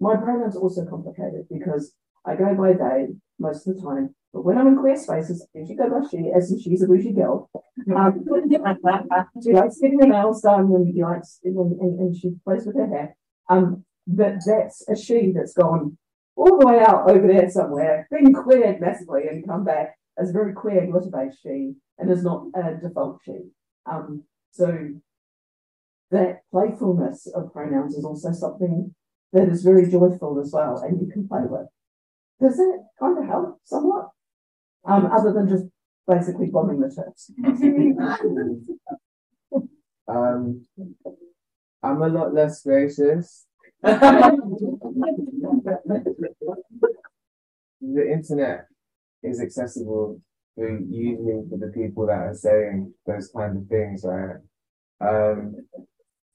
my 0.00 0.14
are 0.14 0.52
also 0.56 0.86
complicated 0.86 1.46
because 1.50 1.94
I 2.24 2.36
go 2.36 2.54
by 2.54 2.72
they 2.72 3.08
most 3.38 3.66
of 3.66 3.76
the 3.76 3.82
time, 3.82 4.14
but 4.32 4.44
when 4.44 4.58
I'm 4.58 4.68
in 4.68 4.76
queer 4.76 4.96
spaces, 4.96 5.46
I 5.54 5.60
usually 5.60 5.76
go 5.76 5.90
by 5.90 6.06
she, 6.08 6.30
as 6.36 6.52
in 6.52 6.60
she's 6.60 6.82
a 6.82 6.86
bougie 6.86 7.12
girl. 7.12 7.50
Um, 7.94 8.24
she 9.42 9.52
likes 9.52 9.80
getting 9.80 10.00
her 10.00 10.06
nails 10.06 10.42
done 10.42 10.72
and 10.72 10.92
she 10.92 11.02
likes 11.02 11.40
and, 11.44 11.56
and, 11.56 12.00
and 12.00 12.16
she 12.16 12.34
plays 12.44 12.66
with 12.66 12.76
her 12.76 12.86
hair. 12.86 13.16
Um, 13.48 13.84
but 14.06 14.36
that's 14.46 14.88
a 14.88 14.96
she 14.96 15.32
that's 15.34 15.54
gone 15.54 15.96
all 16.36 16.58
the 16.58 16.66
way 16.66 16.80
out 16.80 17.10
over 17.10 17.26
there 17.26 17.50
somewhere, 17.50 18.06
been 18.10 18.32
queered 18.32 18.80
massively 18.80 19.22
and 19.28 19.46
come 19.46 19.64
back 19.64 19.98
as 20.18 20.30
a 20.30 20.32
very 20.32 20.52
queer 20.52 20.86
glitter 20.86 21.10
based 21.12 21.38
she 21.42 21.74
and 21.98 22.10
is 22.10 22.22
not 22.22 22.46
a 22.54 22.76
default 22.80 23.18
she. 23.24 23.50
Um, 23.90 24.22
so 24.52 24.88
that 26.10 26.40
playfulness 26.50 27.26
of 27.34 27.52
pronouns 27.52 27.94
is 27.94 28.04
also 28.04 28.32
something 28.32 28.94
that 29.32 29.48
is 29.48 29.62
very 29.62 29.88
joyful 29.90 30.40
as 30.40 30.52
well, 30.52 30.78
and 30.78 31.00
you 31.00 31.06
can 31.12 31.28
play 31.28 31.42
with. 31.42 31.68
Does 32.40 32.58
it 32.58 32.80
kind 32.98 33.18
of 33.18 33.26
help 33.26 33.60
somewhat? 33.64 34.08
Um, 34.84 35.06
other 35.06 35.32
than 35.32 35.48
just 35.48 35.64
basically 36.06 36.46
bombing 36.46 36.80
the 36.80 36.88
Turks. 36.88 37.30
um, 40.08 40.64
I'm 41.82 42.02
a 42.02 42.08
lot 42.08 42.32
less 42.32 42.62
gracious. 42.62 43.46
the 43.82 44.38
internet 48.12 48.66
is 49.22 49.40
accessible 49.40 50.20
for 50.54 50.78
usually 50.80 51.42
for 51.48 51.56
the 51.58 51.72
people 51.72 52.06
that 52.06 52.18
are 52.18 52.34
saying 52.34 52.92
those 53.06 53.30
kinds 53.34 53.62
of 53.62 53.68
things, 53.68 54.04
right? 54.04 54.36
Um, 55.00 55.54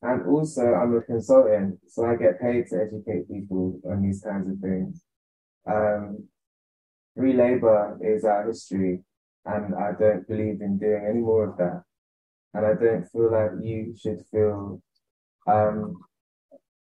and 0.04 0.28
also, 0.28 0.62
I'm 0.62 0.96
a 0.98 1.02
consultant, 1.02 1.80
so 1.88 2.06
I 2.06 2.18
get 2.18 2.42
paid 2.42 2.68
to 2.68 2.76
educate 2.76 3.30
people 3.30 3.80
on 3.90 4.02
these 4.02 4.22
kinds 4.22 4.50
of 4.50 4.60
things. 4.60 5.02
Um, 5.66 6.28
free 7.16 7.32
labor 7.32 7.98
is 8.02 8.26
our 8.26 8.46
history, 8.46 9.00
and 9.46 9.74
I 9.74 9.92
don't 9.98 10.28
believe 10.28 10.60
in 10.60 10.78
doing 10.78 11.08
any 11.10 11.20
more 11.20 11.50
of 11.50 11.58
that. 11.58 11.84
And 12.54 12.66
I 12.66 12.74
don't 12.74 13.06
feel 13.12 13.32
like 13.32 13.52
you 13.64 13.96
should 13.98 14.20
feel 14.30 14.82
um, 15.48 16.02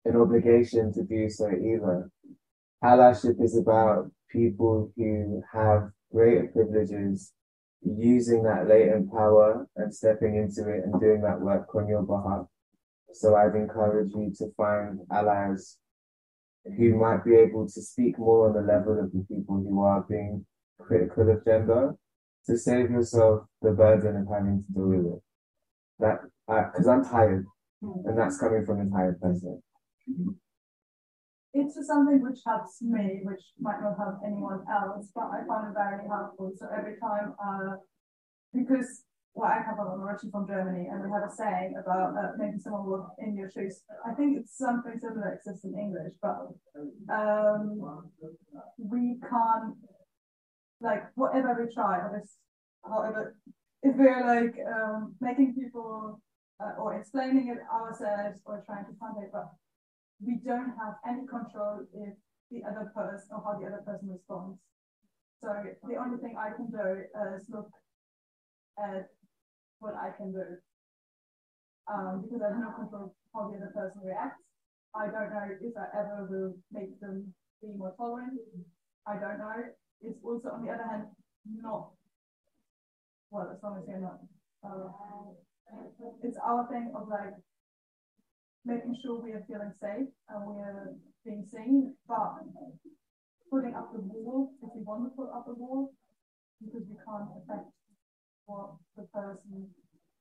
an 0.06 0.16
obligation 0.16 0.90
to 0.94 1.04
do 1.04 1.28
so 1.28 1.50
either. 1.50 2.11
Allyship 2.83 3.42
is 3.42 3.59
about 3.59 4.11
people 4.30 4.92
who 4.96 5.42
have 5.52 5.90
greater 6.11 6.46
privileges 6.46 7.33
using 7.83 8.42
that 8.44 8.66
latent 8.66 9.12
power 9.12 9.66
and 9.76 9.94
stepping 9.94 10.37
into 10.37 10.70
it 10.70 10.85
and 10.85 10.98
doing 10.98 11.20
that 11.20 11.40
work 11.40 11.74
on 11.74 11.87
your 11.87 12.02
behalf. 12.02 12.46
So 13.12 13.34
I'd 13.36 13.54
encourage 13.54 14.12
you 14.14 14.32
to 14.38 14.52
find 14.56 15.00
allies 15.10 15.76
who 16.64 16.98
might 16.98 17.24
be 17.24 17.34
able 17.34 17.66
to 17.66 17.82
speak 17.82 18.18
more 18.18 18.48
on 18.48 18.54
the 18.54 18.60
level 18.60 18.98
of 18.98 19.12
the 19.12 19.24
people 19.28 19.56
who 19.56 19.82
are 19.82 20.02
being 20.08 20.46
critical 20.78 21.30
of 21.30 21.44
gender 21.44 21.94
to 22.46 22.56
save 22.56 22.90
yourself 22.90 23.44
the 23.62 23.72
burden 23.72 24.16
of 24.16 24.26
having 24.32 24.64
to 24.66 24.72
deal 24.72 24.88
with 24.88 25.06
it. 25.14 25.22
That 25.98 26.20
because 26.46 26.88
I'm 26.88 27.04
tired, 27.04 27.46
and 27.82 28.18
that's 28.18 28.38
coming 28.38 28.64
from 28.64 28.80
a 28.80 28.90
tired 28.90 29.20
person. 29.20 29.62
It's 31.52 31.74
something 31.86 32.22
which 32.22 32.40
helps 32.46 32.80
me, 32.80 33.20
which 33.24 33.42
might 33.60 33.82
not 33.82 33.96
help 33.98 34.20
anyone 34.24 34.64
else, 34.70 35.10
but 35.14 35.24
I 35.24 35.44
find 35.46 35.68
it 35.68 35.74
very 35.74 36.06
helpful. 36.08 36.52
So 36.56 36.66
every 36.76 36.96
time, 37.00 37.34
uh, 37.44 37.76
because 38.54 39.04
well, 39.34 39.50
I 39.50 39.62
have 39.62 39.78
a 39.78 39.82
originally 39.82 40.32
from 40.32 40.46
Germany, 40.46 40.88
and 40.90 41.04
we 41.04 41.10
have 41.10 41.22
a 41.22 41.32
saying 41.32 41.74
about 41.80 42.16
uh, 42.16 42.32
making 42.36 42.60
someone 42.60 42.86
walk 42.86 43.14
in 43.18 43.36
your 43.36 43.50
shoes. 43.50 43.82
I 44.04 44.12
think 44.14 44.38
it's 44.38 44.56
something 44.58 44.98
similar 45.00 45.34
exists 45.34 45.64
in 45.64 45.78
English, 45.78 46.14
but 46.20 46.48
um, 47.08 48.10
we 48.76 49.18
can't 49.22 49.76
like 50.80 51.04
whatever 51.14 51.54
we 51.60 51.72
try, 51.72 51.98
or 51.98 52.24
however, 52.84 53.36
if 53.82 53.94
we're 53.96 54.26
like 54.26 54.56
um, 54.66 55.14
making 55.20 55.54
people 55.54 56.20
uh, 56.58 56.80
or 56.80 56.98
explaining 56.98 57.48
it 57.48 57.58
ourselves 57.72 58.40
or 58.44 58.62
trying 58.66 58.84
to 58.86 58.92
contact, 58.98 59.32
but 59.32 59.48
we 60.24 60.38
don't 60.44 60.74
have 60.76 60.94
any 61.06 61.26
control 61.26 61.80
if 61.94 62.14
the 62.50 62.62
other 62.68 62.90
person 62.94 63.28
or 63.30 63.42
how 63.44 63.58
the 63.58 63.66
other 63.66 63.82
person 63.86 64.10
responds. 64.10 64.58
So 65.42 65.48
the 65.88 65.96
only 65.96 66.18
thing 66.18 66.36
I 66.36 66.50
can 66.54 66.70
do 66.70 67.04
is 67.36 67.46
look 67.48 67.70
at 68.78 69.08
what 69.80 69.94
I 69.96 70.16
can 70.16 70.32
do. 70.32 70.44
Um, 71.90 72.22
because 72.22 72.40
I 72.42 72.52
have 72.54 72.60
no 72.60 72.70
control 72.72 73.14
how 73.34 73.50
the 73.50 73.56
other 73.56 73.72
person 73.74 74.00
reacts. 74.04 74.44
I 74.94 75.06
don't 75.06 75.30
know 75.30 75.48
if 75.60 75.74
I 75.76 75.86
ever 75.98 76.26
will 76.30 76.54
make 76.70 77.00
them 77.00 77.32
be 77.62 77.68
more 77.76 77.94
tolerant. 77.96 78.38
I 79.06 79.14
don't 79.18 79.38
know. 79.38 79.54
It's 80.02 80.18
also, 80.24 80.50
on 80.50 80.64
the 80.64 80.70
other 80.72 80.86
hand, 80.88 81.04
not, 81.46 81.90
well, 83.30 83.50
as 83.52 83.62
long 83.62 83.78
as 83.80 83.88
you're 83.88 84.00
not, 84.00 84.18
uh, 84.64 85.30
it's 86.22 86.38
our 86.44 86.66
thing 86.68 86.92
of 86.94 87.08
like 87.08 87.34
making 88.64 88.96
sure 89.02 89.20
we 89.22 89.32
are 89.32 89.44
feeling 89.46 89.72
safe 89.80 90.08
and 90.28 90.46
we 90.46 90.60
are 90.60 90.92
being 91.24 91.44
seen, 91.44 91.94
but 92.08 92.34
putting 93.50 93.74
up 93.74 93.92
the 93.92 94.00
wall 94.00 94.52
if 94.62 94.70
we 94.74 94.82
want 94.82 95.04
to 95.04 95.10
put 95.16 95.30
up 95.34 95.46
a 95.48 95.54
wall, 95.54 95.92
because 96.60 96.82
we 96.88 96.96
can't 97.06 97.28
affect 97.38 97.68
what 98.50 98.74
the 98.96 99.04
person 99.14 99.70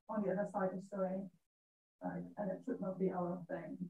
on 0.09 0.21
the 0.21 0.29
other 0.31 0.47
side 0.53 0.69
is 0.77 0.85
doing, 0.93 1.29
right? 2.03 2.25
And 2.37 2.51
it 2.51 2.61
should 2.65 2.79
not 2.81 2.99
be 2.99 3.09
our 3.09 3.41
thing. 3.49 3.89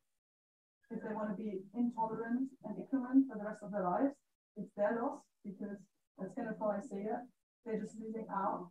If 0.90 1.04
they 1.04 1.14
want 1.14 1.30
to 1.30 1.44
be 1.44 1.60
intolerant 1.76 2.50
and 2.66 2.76
ignorant 2.80 3.28
for 3.30 3.38
the 3.38 3.44
rest 3.44 3.62
of 3.62 3.72
their 3.72 3.84
lives, 3.84 4.16
it's 4.58 4.72
their 4.76 4.98
loss 5.00 5.22
because 5.44 5.78
that's 6.18 6.34
kind 6.36 6.50
of 6.50 6.56
how 6.60 6.72
I 6.72 6.82
see 6.82 7.06
it. 7.06 7.22
They're 7.66 7.80
just 7.80 8.00
losing 8.00 8.26
out. 8.34 8.70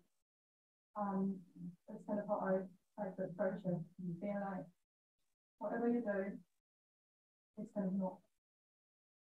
Um, 0.96 1.36
that's 1.86 2.02
kind 2.08 2.18
of 2.18 2.26
how 2.26 2.40
I 2.42 3.04
to 3.16 3.22
approach 3.22 3.62
it. 3.64 3.78
Being 4.20 4.40
like, 4.40 4.66
whatever 5.58 5.88
you 5.88 6.02
do, 6.02 6.34
it's 7.58 7.70
kind 7.74 7.86
of 7.86 7.94
not 7.94 8.16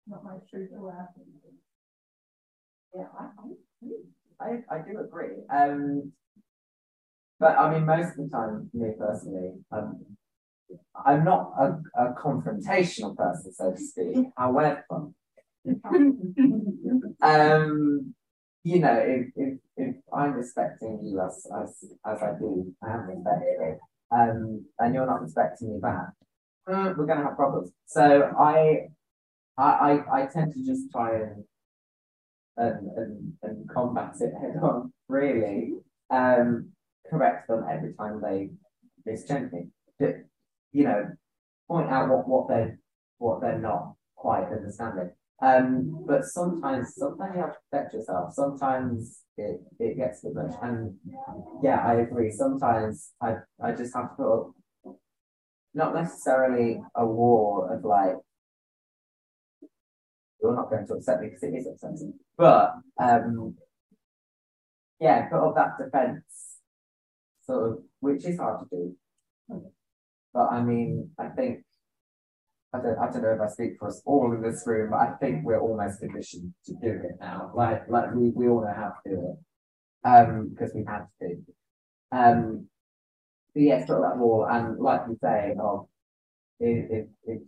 not 0.08 0.24
my 0.24 0.38
truth 0.50 0.70
wear. 0.74 1.10
Yeah, 2.96 3.06
I, 3.20 3.28
I, 4.42 4.64
I 4.72 4.78
do 4.80 5.00
agree. 5.00 5.44
Um, 5.54 6.12
but 7.40 7.58
I 7.58 7.74
mean, 7.74 7.86
most 7.86 8.18
of 8.18 8.18
the 8.18 8.30
time, 8.32 8.70
me 8.74 8.90
personally, 8.98 9.52
um, 9.72 10.06
I'm 11.06 11.24
not 11.24 11.52
a, 11.60 11.78
a 11.96 12.14
confrontational 12.14 13.16
person, 13.16 13.54
so 13.54 13.72
to 13.72 13.78
speak. 13.78 14.26
However, 14.38 14.84
um, 17.22 18.14
you 18.64 18.80
know, 18.80 19.02
if, 19.06 19.28
if, 19.36 19.60
if 19.78 19.96
I'm 20.14 20.34
respecting 20.34 21.00
you 21.04 21.22
as, 21.22 21.46
as, 21.62 21.84
as 22.06 22.22
I 22.22 22.32
do, 22.40 22.74
I 22.84 22.94
am 22.94 23.08
respecting 23.08 23.80
um, 24.12 24.66
and 24.80 24.94
you're 24.94 25.06
not 25.06 25.22
respecting 25.22 25.74
me 25.74 25.80
back, 25.80 26.10
mm, 26.68 26.98
we're 26.98 27.06
going 27.06 27.20
to 27.20 27.26
have 27.26 27.36
problems. 27.36 27.72
So 27.86 28.32
I, 28.40 28.88
I, 29.58 29.64
I, 29.64 30.22
I 30.22 30.26
tend 30.28 30.54
to 30.54 30.64
just 30.64 30.92
try 30.92 31.16
and, 31.16 31.44
and, 32.58 32.90
and, 32.98 33.34
and 33.44 33.70
combat 33.70 34.16
it 34.20 34.34
head 34.40 34.58
on, 34.62 34.92
really. 35.08 35.74
Um, 36.10 36.70
correct 37.10 37.48
them 37.48 37.66
every 37.70 37.94
time 37.94 38.22
they 38.22 38.50
misgender 39.08 39.52
me. 39.52 39.68
You 40.74 40.84
know, 40.84 41.12
point 41.68 41.90
out 41.90 42.10
what, 42.10 42.28
what 42.28 42.48
they're 42.48 42.80
what 43.18 43.42
they're 43.42 43.60
not 43.60 43.94
quite 44.16 44.46
understanding. 44.52 45.12
Um, 45.42 46.04
but 46.08 46.26
sometimes 46.26 46.96
sometimes 46.96 47.36
you 47.36 47.42
have 47.42 47.54
to 47.54 47.60
protect 47.70 47.94
yourself. 47.94 48.34
Sometimes 48.34 49.22
it, 49.38 49.62
it 49.80 49.98
gets 49.98 50.22
too 50.22 50.34
much. 50.34 50.54
And 50.62 50.96
yeah, 51.64 51.80
I 51.86 51.96
agree. 51.96 52.32
Sometimes 52.32 53.12
I 53.22 53.36
I 53.62 53.72
just 53.72 53.96
have 53.96 54.10
to 54.10 54.16
put 54.16 54.34
up 54.34 54.52
not 55.74 55.94
necessarily 55.94 56.82
a 56.96 57.06
wall 57.06 57.70
of 57.72 57.84
like 57.86 58.16
you're 60.42 60.56
not 60.56 60.70
going 60.70 60.88
to 60.88 60.94
upset 60.94 61.22
me 61.22 61.28
because 61.28 61.44
it 61.44 61.56
is 61.56 61.68
upsetting. 61.68 62.14
but 62.38 62.76
um, 63.00 63.56
yeah, 65.00 65.28
put 65.30 65.48
up 65.48 65.56
that 65.56 65.78
defence 65.84 66.57
sort 67.48 67.72
of, 67.72 67.78
which 68.02 68.26
is 68.26 68.38
hard 68.40 68.60
to 68.60 68.66
do. 68.72 68.96
But 70.34 70.52
I 70.52 70.62
mean, 70.62 71.12
I 71.18 71.30
think 71.30 71.64
I 72.74 72.80
don't, 72.82 73.00
I 73.00 73.12
don't 73.12 73.24
know 73.24 73.32
if 73.32 73.42
I 73.42 73.48
speak 73.48 73.78
for 73.80 73.88
us 73.88 74.02
all 74.06 74.34
in 74.34 74.42
this 74.42 74.64
room, 74.66 74.92
but 74.92 74.98
I 74.98 75.12
think 75.20 75.46
we're 75.46 75.60
almost 75.60 76.00
conditioned 76.00 76.54
to 76.66 76.74
do 76.74 76.90
it 76.90 77.18
now. 77.20 77.52
Like, 77.56 77.90
like 77.90 78.14
we, 78.14 78.30
we 78.30 78.48
all 78.50 78.62
know 78.62 78.74
how 78.76 78.94
to 79.04 79.10
do 79.10 79.32
it, 79.32 80.08
um, 80.08 80.50
because 80.50 80.74
we 80.76 80.84
have 80.86 81.08
to. 81.22 81.38
Um, 82.12 82.68
but 83.54 83.64
yeah, 83.64 83.86
sort 83.86 84.04
of 84.04 84.12
that 84.12 84.18
wall, 84.18 84.48
and 84.50 84.80
like 84.80 85.02
you 85.10 85.18
say, 85.22 85.56
oh, 85.60 85.88
if 86.60 86.92
if 86.92 87.06
if, 87.24 87.42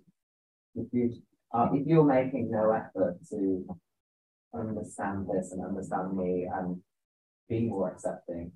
if 0.76 0.88
you 0.92 1.14
uh, 1.54 1.68
if 1.74 1.86
you're 1.86 2.04
making 2.04 2.50
no 2.50 2.72
effort 2.72 3.18
to 3.30 3.66
understand 4.54 5.28
this 5.28 5.52
and 5.52 5.64
understand 5.64 6.16
me 6.16 6.48
and 6.52 6.82
be 7.48 7.68
more 7.68 7.92
accepting, 7.92 8.52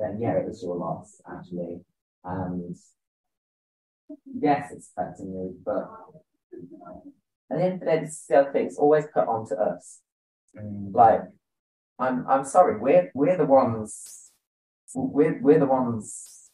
then 0.00 0.18
yeah, 0.20 0.32
it 0.32 0.46
was 0.46 0.62
your 0.62 0.76
loss 0.76 1.20
actually, 1.30 1.80
and 2.24 2.76
yes, 4.40 4.72
it's 4.72 4.90
affecting 4.96 5.32
you, 5.32 5.56
but 5.64 5.90
at 7.50 7.58
the 7.58 7.64
end 7.64 7.74
of 7.74 7.80
the 7.80 7.86
day, 7.86 8.00
this 8.00 8.20
is 8.20 8.26
the 8.28 8.36
other 8.40 8.52
thing, 8.52 8.66
it's 8.66 8.78
always 8.78 9.04
put 9.12 9.26
onto 9.26 9.54
us. 9.54 10.00
Mm. 10.56 10.94
Like, 10.94 11.22
I'm 11.98 12.26
I'm 12.28 12.44
sorry, 12.44 12.78
we're 12.80 13.10
we're 13.14 13.36
the 13.36 13.46
ones 13.46 14.30
we're 14.94 15.38
we're 15.40 15.58
the 15.58 15.66
ones 15.66 16.50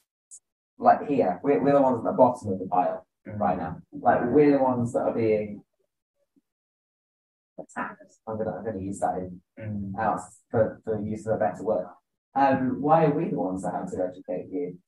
like 0.79 1.09
here, 1.09 1.41
we're 1.43 1.63
we're 1.63 1.73
the 1.73 1.83
ones 1.83 1.99
at 1.99 2.11
the 2.11 2.17
bottom 2.17 2.53
of 2.53 2.59
the 2.59 2.67
pile 2.67 3.07
mm. 3.27 3.39
right 3.39 3.59
now. 3.59 3.79
Like 3.93 4.21
we're 4.27 4.53
the 4.53 4.63
ones 4.63 4.93
that 4.93 5.01
are 5.01 5.15
being 5.15 5.63
attacked. 7.59 8.15
I'm 8.27 8.39
gonna 8.39 8.57
I'm 8.57 8.65
gonna 8.65 8.81
use 8.81 9.01
that 9.01 9.17
in 9.19 9.93
mm. 9.95 9.99
out 9.99 10.21
for, 10.51 10.81
for 10.85 11.01
use 11.01 11.27
of 11.27 11.37
a 11.37 11.39
better 11.39 11.63
word. 11.63 11.87
Um, 12.37 12.83
why 12.83 13.05
are 13.07 13.14
we 13.14 13.31
the 13.31 13.38
ones 13.38 13.62
that 13.62 13.72
have 13.72 13.90
to 13.90 14.05
educate 14.07 14.49
you? 14.53 14.79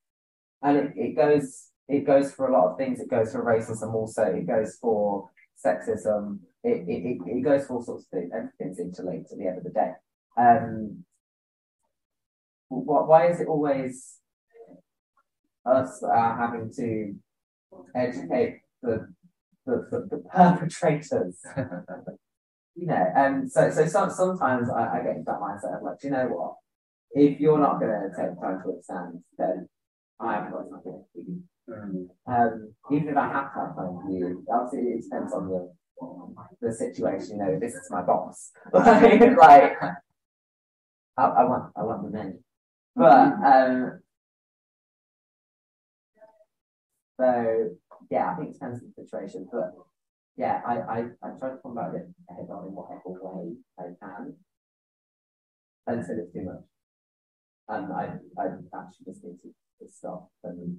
And 0.62 0.76
it, 0.76 0.92
it 0.96 1.16
goes 1.16 1.70
it 1.88 2.06
goes 2.06 2.32
for 2.32 2.48
a 2.48 2.52
lot 2.52 2.70
of 2.70 2.76
things. 2.76 3.00
It 3.00 3.08
goes 3.08 3.32
for 3.32 3.42
racism 3.42 3.94
also. 3.94 4.22
It 4.24 4.46
goes 4.46 4.76
for 4.80 5.30
sexism. 5.64 6.40
It 6.62 6.86
it, 6.86 7.18
it, 7.26 7.42
goes 7.42 7.66
for 7.66 7.76
all 7.76 7.82
sorts 7.82 8.04
of 8.04 8.10
things. 8.10 8.30
Everything's 8.34 8.78
interlinked 8.78 9.32
at 9.32 9.38
the 9.38 9.46
end 9.46 9.58
of 9.58 9.64
the 9.64 9.70
day. 9.70 9.92
Um, 10.36 11.04
wh- 12.68 13.08
why 13.08 13.28
is 13.28 13.40
it 13.40 13.48
always 13.48 14.18
us 15.64 16.00
that 16.00 16.08
are 16.08 16.36
having 16.36 16.70
to 16.76 17.14
educate 17.94 18.60
the 18.82 19.08
the, 19.64 19.88
the, 19.90 20.08
the 20.10 20.22
perpetrators? 20.30 21.38
you 22.76 22.86
know, 22.86 23.06
and 23.16 23.50
so 23.50 23.70
so 23.70 23.86
some, 23.86 24.10
sometimes 24.10 24.68
I, 24.68 24.98
I 24.98 25.02
get 25.02 25.16
into 25.16 25.24
that 25.26 25.40
mindset 25.40 25.78
of 25.78 25.82
like, 25.82 25.98
do 26.00 26.08
you 26.08 26.12
know 26.12 26.26
what? 26.26 26.54
If 27.12 27.40
you're 27.40 27.58
not 27.58 27.80
going 27.80 27.90
to 27.90 28.08
take 28.16 28.40
time 28.40 28.60
to 28.62 28.68
understand, 28.68 29.22
then 29.38 29.68
I 30.20 30.34
haven't 30.34 30.52
got 30.52 30.70
nothing 30.70 31.04
to 31.14 31.22
do. 31.22 31.40
Um, 32.26 32.74
even 32.90 33.08
if 33.08 33.16
I 33.16 33.28
have 33.28 33.52
to 33.52 33.58
time 33.58 33.74
for 33.76 34.06
you, 34.10 34.44
obviously 34.50 34.90
it 34.90 35.02
depends 35.02 35.32
on 35.32 35.48
the 35.48 35.72
the 36.60 36.72
situation. 36.72 37.38
You 37.38 37.44
know, 37.44 37.58
this 37.58 37.74
is 37.74 37.88
my 37.90 38.02
boss. 38.02 38.52
like, 38.72 39.20
like 39.38 39.72
I, 41.16 41.24
I 41.24 41.44
want 41.44 41.72
I 41.76 41.82
want 41.82 42.02
the 42.04 42.10
men, 42.10 42.38
but 42.94 43.32
um, 43.44 44.00
so 47.18 47.70
yeah, 48.10 48.32
I 48.32 48.36
think 48.36 48.50
it 48.50 48.52
depends 48.54 48.82
on 48.82 48.92
the 48.96 49.02
situation, 49.04 49.48
but 49.52 49.74
yeah, 50.36 50.60
I 50.66 50.74
I, 50.74 50.98
I 51.22 51.30
try 51.38 51.50
to 51.50 51.56
combat 51.62 51.94
it 51.94 52.08
head 52.28 52.46
on 52.50 52.68
in 52.68 52.74
whatever 52.74 53.00
way 53.06 53.54
I 53.78 53.82
can 54.00 54.34
until 55.86 56.18
it's 56.18 56.32
too 56.32 56.44
much, 56.44 56.64
and 57.68 57.92
I 57.92 58.14
I 58.38 58.44
actually 58.46 59.06
just 59.06 59.24
need 59.24 59.38
to, 59.42 59.48
to 59.80 59.92
stop 59.92 60.30
and 60.44 60.78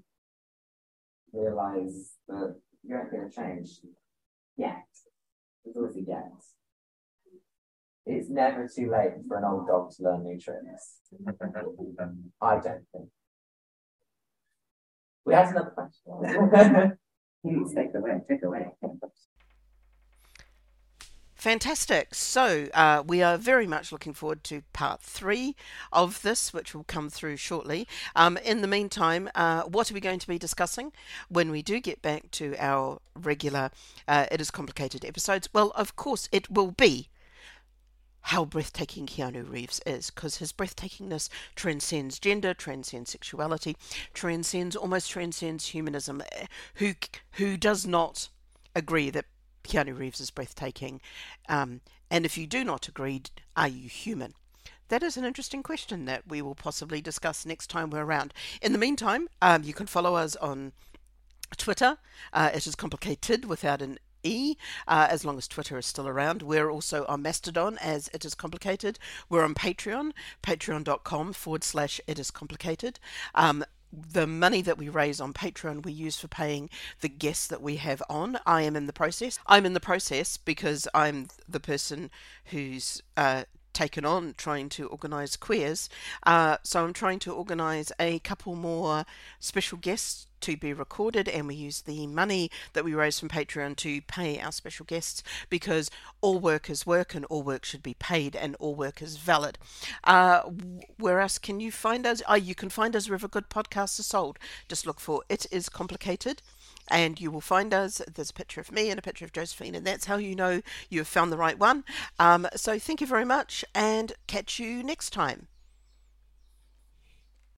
realize 1.32 2.14
that 2.28 2.56
you 2.84 2.96
aren't 2.96 3.12
going 3.12 3.30
to 3.30 3.36
change 3.36 3.70
yet. 4.58 4.86
There's 5.64 5.76
always 5.76 5.96
a 5.96 6.02
yet. 6.02 6.32
It's 8.06 8.30
never 8.30 8.68
too 8.68 8.90
late 8.90 9.14
for 9.28 9.38
an 9.38 9.44
old 9.46 9.68
dog 9.68 9.92
to 9.92 10.04
learn 10.04 10.24
new 10.24 10.40
tricks. 10.40 10.98
I 12.42 12.60
don't 12.60 12.86
think. 12.92 13.10
We 15.26 15.34
have 15.36 15.52
another 15.52 15.72
question. 15.72 16.98
Take 17.76 17.96
away, 17.96 18.20
take 18.28 18.44
away. 18.44 18.68
Fantastic. 21.40 22.14
So, 22.14 22.68
uh, 22.74 23.02
we 23.08 23.24
are 23.24 23.38
very 23.38 23.66
much 23.66 23.94
looking 23.94 24.12
forward 24.14 24.44
to 24.44 24.62
part 24.74 25.02
three 25.02 25.56
of 25.90 26.22
this, 26.22 26.54
which 26.54 26.76
will 26.76 26.84
come 26.84 27.10
through 27.10 27.38
shortly. 27.38 27.88
Um, 28.14 28.36
in 28.36 28.60
the 28.60 28.68
meantime, 28.68 29.30
uh, 29.36 29.62
what 29.62 29.90
are 29.90 29.94
we 29.94 30.02
going 30.02 30.20
to 30.20 30.28
be 30.28 30.38
discussing 30.38 30.92
when 31.30 31.50
we 31.50 31.62
do 31.62 31.80
get 31.80 32.02
back 32.02 32.30
to 32.32 32.58
our 32.60 33.00
regular 33.16 33.72
uh, 34.06 34.26
It 34.30 34.42
Is 34.42 34.52
Complicated 34.52 35.06
episodes? 35.06 35.48
Well, 35.54 35.72
of 35.76 35.96
course, 35.96 36.28
it 36.34 36.52
will 36.52 36.72
be 36.72 37.08
how 38.24 38.44
breathtaking 38.44 39.08
Keanu 39.08 39.50
Reeves 39.50 39.80
is, 39.86 40.10
because 40.10 40.40
his 40.40 40.52
breathtakingness 40.52 41.30
transcends 41.56 42.20
gender, 42.20 42.54
transcends 42.54 43.12
sexuality, 43.12 43.78
transcends 44.14 44.76
almost 44.76 45.10
transcends 45.10 45.68
humanism. 45.68 46.22
Who 46.76 46.96
who 47.32 47.56
does 47.56 47.88
not 47.88 48.28
agree 48.76 49.10
that 49.12 49.26
Keanu 49.64 49.98
Reeves 49.98 50.20
is 50.20 50.32
breathtaking? 50.32 51.02
Um, 51.48 51.82
and 52.10 52.26
if 52.26 52.38
you 52.38 52.48
do 52.48 52.64
not 52.64 52.88
agree, 52.88 53.22
are 53.56 53.68
you 53.68 53.88
human? 53.88 54.34
That 54.90 55.04
is 55.04 55.18
an 55.18 55.26
interesting 55.26 55.62
question 55.62 56.06
that 56.06 56.28
we 56.28 56.42
will 56.42 56.56
possibly 56.56 57.00
discuss 57.02 57.46
next 57.46 57.68
time 57.68 57.92
we're 57.92 58.04
around. 58.04 58.34
In 58.62 58.74
the 58.74 58.80
meantime, 58.80 59.30
um, 59.42 59.64
you 59.64 59.74
can 59.74 59.86
follow 59.86 60.16
us 60.16 60.36
on 60.38 60.72
Twitter. 61.58 61.98
Uh, 62.34 62.50
it 62.54 62.66
is 62.66 62.76
complicated 62.76 63.46
without 63.46 63.82
an 63.82 64.00
E, 64.24 64.56
uh, 64.88 65.08
as 65.10 65.24
long 65.24 65.38
as 65.38 65.48
Twitter 65.48 65.78
is 65.78 65.86
still 65.86 66.08
around. 66.08 66.42
We're 66.42 66.70
also 66.70 67.06
on 67.08 67.22
Mastodon 67.22 67.78
as 67.78 68.10
It 68.14 68.26
Is 68.26 68.36
Complicated. 68.36 69.00
We're 69.30 69.44
on 69.44 69.54
Patreon, 69.54 70.12
patreon.com 70.44 71.34
forward 71.34 71.64
slash 71.64 72.02
It 72.08 72.20
Is 72.20 72.32
Complicated. 72.32 73.00
Um, 73.36 73.64
the 73.92 74.28
money 74.28 74.62
that 74.62 74.78
we 74.78 74.90
raise 74.90 75.20
on 75.20 75.34
Patreon 75.34 75.84
we 75.84 75.92
use 75.92 76.20
for 76.20 76.28
paying 76.28 76.70
the 77.02 77.10
guests 77.10 77.48
that 77.48 77.62
we 77.62 77.78
have 77.78 78.04
on. 78.10 78.40
I 78.46 78.62
am 78.64 78.76
in 78.76 78.88
the 78.88 78.94
process. 78.94 79.40
I'm 79.48 79.66
in 79.66 79.74
the 79.74 79.80
process 79.80 80.38
because 80.38 80.88
I'm 80.94 81.28
the 81.48 81.60
person 81.60 82.12
who's 82.46 83.02
uh, 83.18 83.44
taken 83.74 84.06
on 84.06 84.34
trying 84.38 84.70
to 84.70 84.88
organise 84.88 85.36
queers. 85.36 85.90
Uh, 86.26 86.58
so 86.64 86.84
I'm 86.84 86.94
trying 86.94 87.20
to 87.20 87.34
organise 87.34 87.92
a 88.00 88.20
couple 88.20 88.56
more 88.56 89.06
special 89.40 89.78
guests 89.78 90.28
to 90.42 90.58
be 90.58 90.74
recorded 90.74 91.28
and 91.28 91.48
we 91.48 91.56
use 91.56 91.82
the 91.82 92.08
money 92.08 92.50
that 92.74 92.86
we 92.86 92.94
raise 92.94 93.20
from 93.20 93.30
Patreon 93.30 93.76
to 93.78 94.02
pay 94.02 94.40
our 94.40 94.52
special 94.52 94.86
guests 94.86 95.22
because 95.50 95.92
all 96.22 96.40
work 96.40 96.70
is 96.70 96.86
work 96.86 97.14
and 97.14 97.26
all 97.26 97.44
work 97.44 97.66
should 97.66 97.84
be 97.84 97.94
paid 97.94 98.36
and 98.36 98.56
all 98.60 98.76
work 98.76 99.02
is 99.02 99.18
valid. 99.18 99.58
Uh, 100.04 100.42
where 100.98 101.20
else 101.20 101.38
can 101.38 101.60
you 101.60 101.72
find 101.72 102.06
us? 102.06 102.22
Oh, 102.28 102.36
you 102.36 102.56
can 102.56 102.70
find 102.70 102.96
us 102.96 103.10
wherever 103.10 103.28
good 103.28 103.50
podcasts 103.50 104.00
are 104.00 104.04
sold. 104.04 104.40
Just 104.68 104.86
look 104.86 105.00
for 105.00 105.24
It 105.30 105.46
Is 105.52 105.70
Complicated 105.70 106.42
and 106.90 107.20
you 107.20 107.32
will 107.32 107.42
find 107.42 107.74
us. 107.74 108.02
There's 108.14 108.30
a 108.30 108.34
picture 108.34 108.62
of 108.62 108.72
me 108.72 108.90
and 108.90 108.98
a 108.98 109.04
picture 109.04 109.26
of 109.26 109.34
Josephine, 109.34 109.76
and 109.76 109.86
that's 109.86 110.06
how 110.06 110.18
you 110.18 110.36
know 110.36 110.62
you 110.90 111.00
have 111.00 111.08
found 111.08 111.32
the 111.32 111.38
right 111.38 111.60
one. 111.60 111.84
Um, 112.18 112.48
so 112.56 112.80
thank 112.80 113.02
you 113.02 113.08
very 113.08 113.26
much, 113.26 113.66
and 113.76 114.14
catch 114.28 114.60
you 114.60 114.84
next 114.84 115.12
time. 115.12 115.49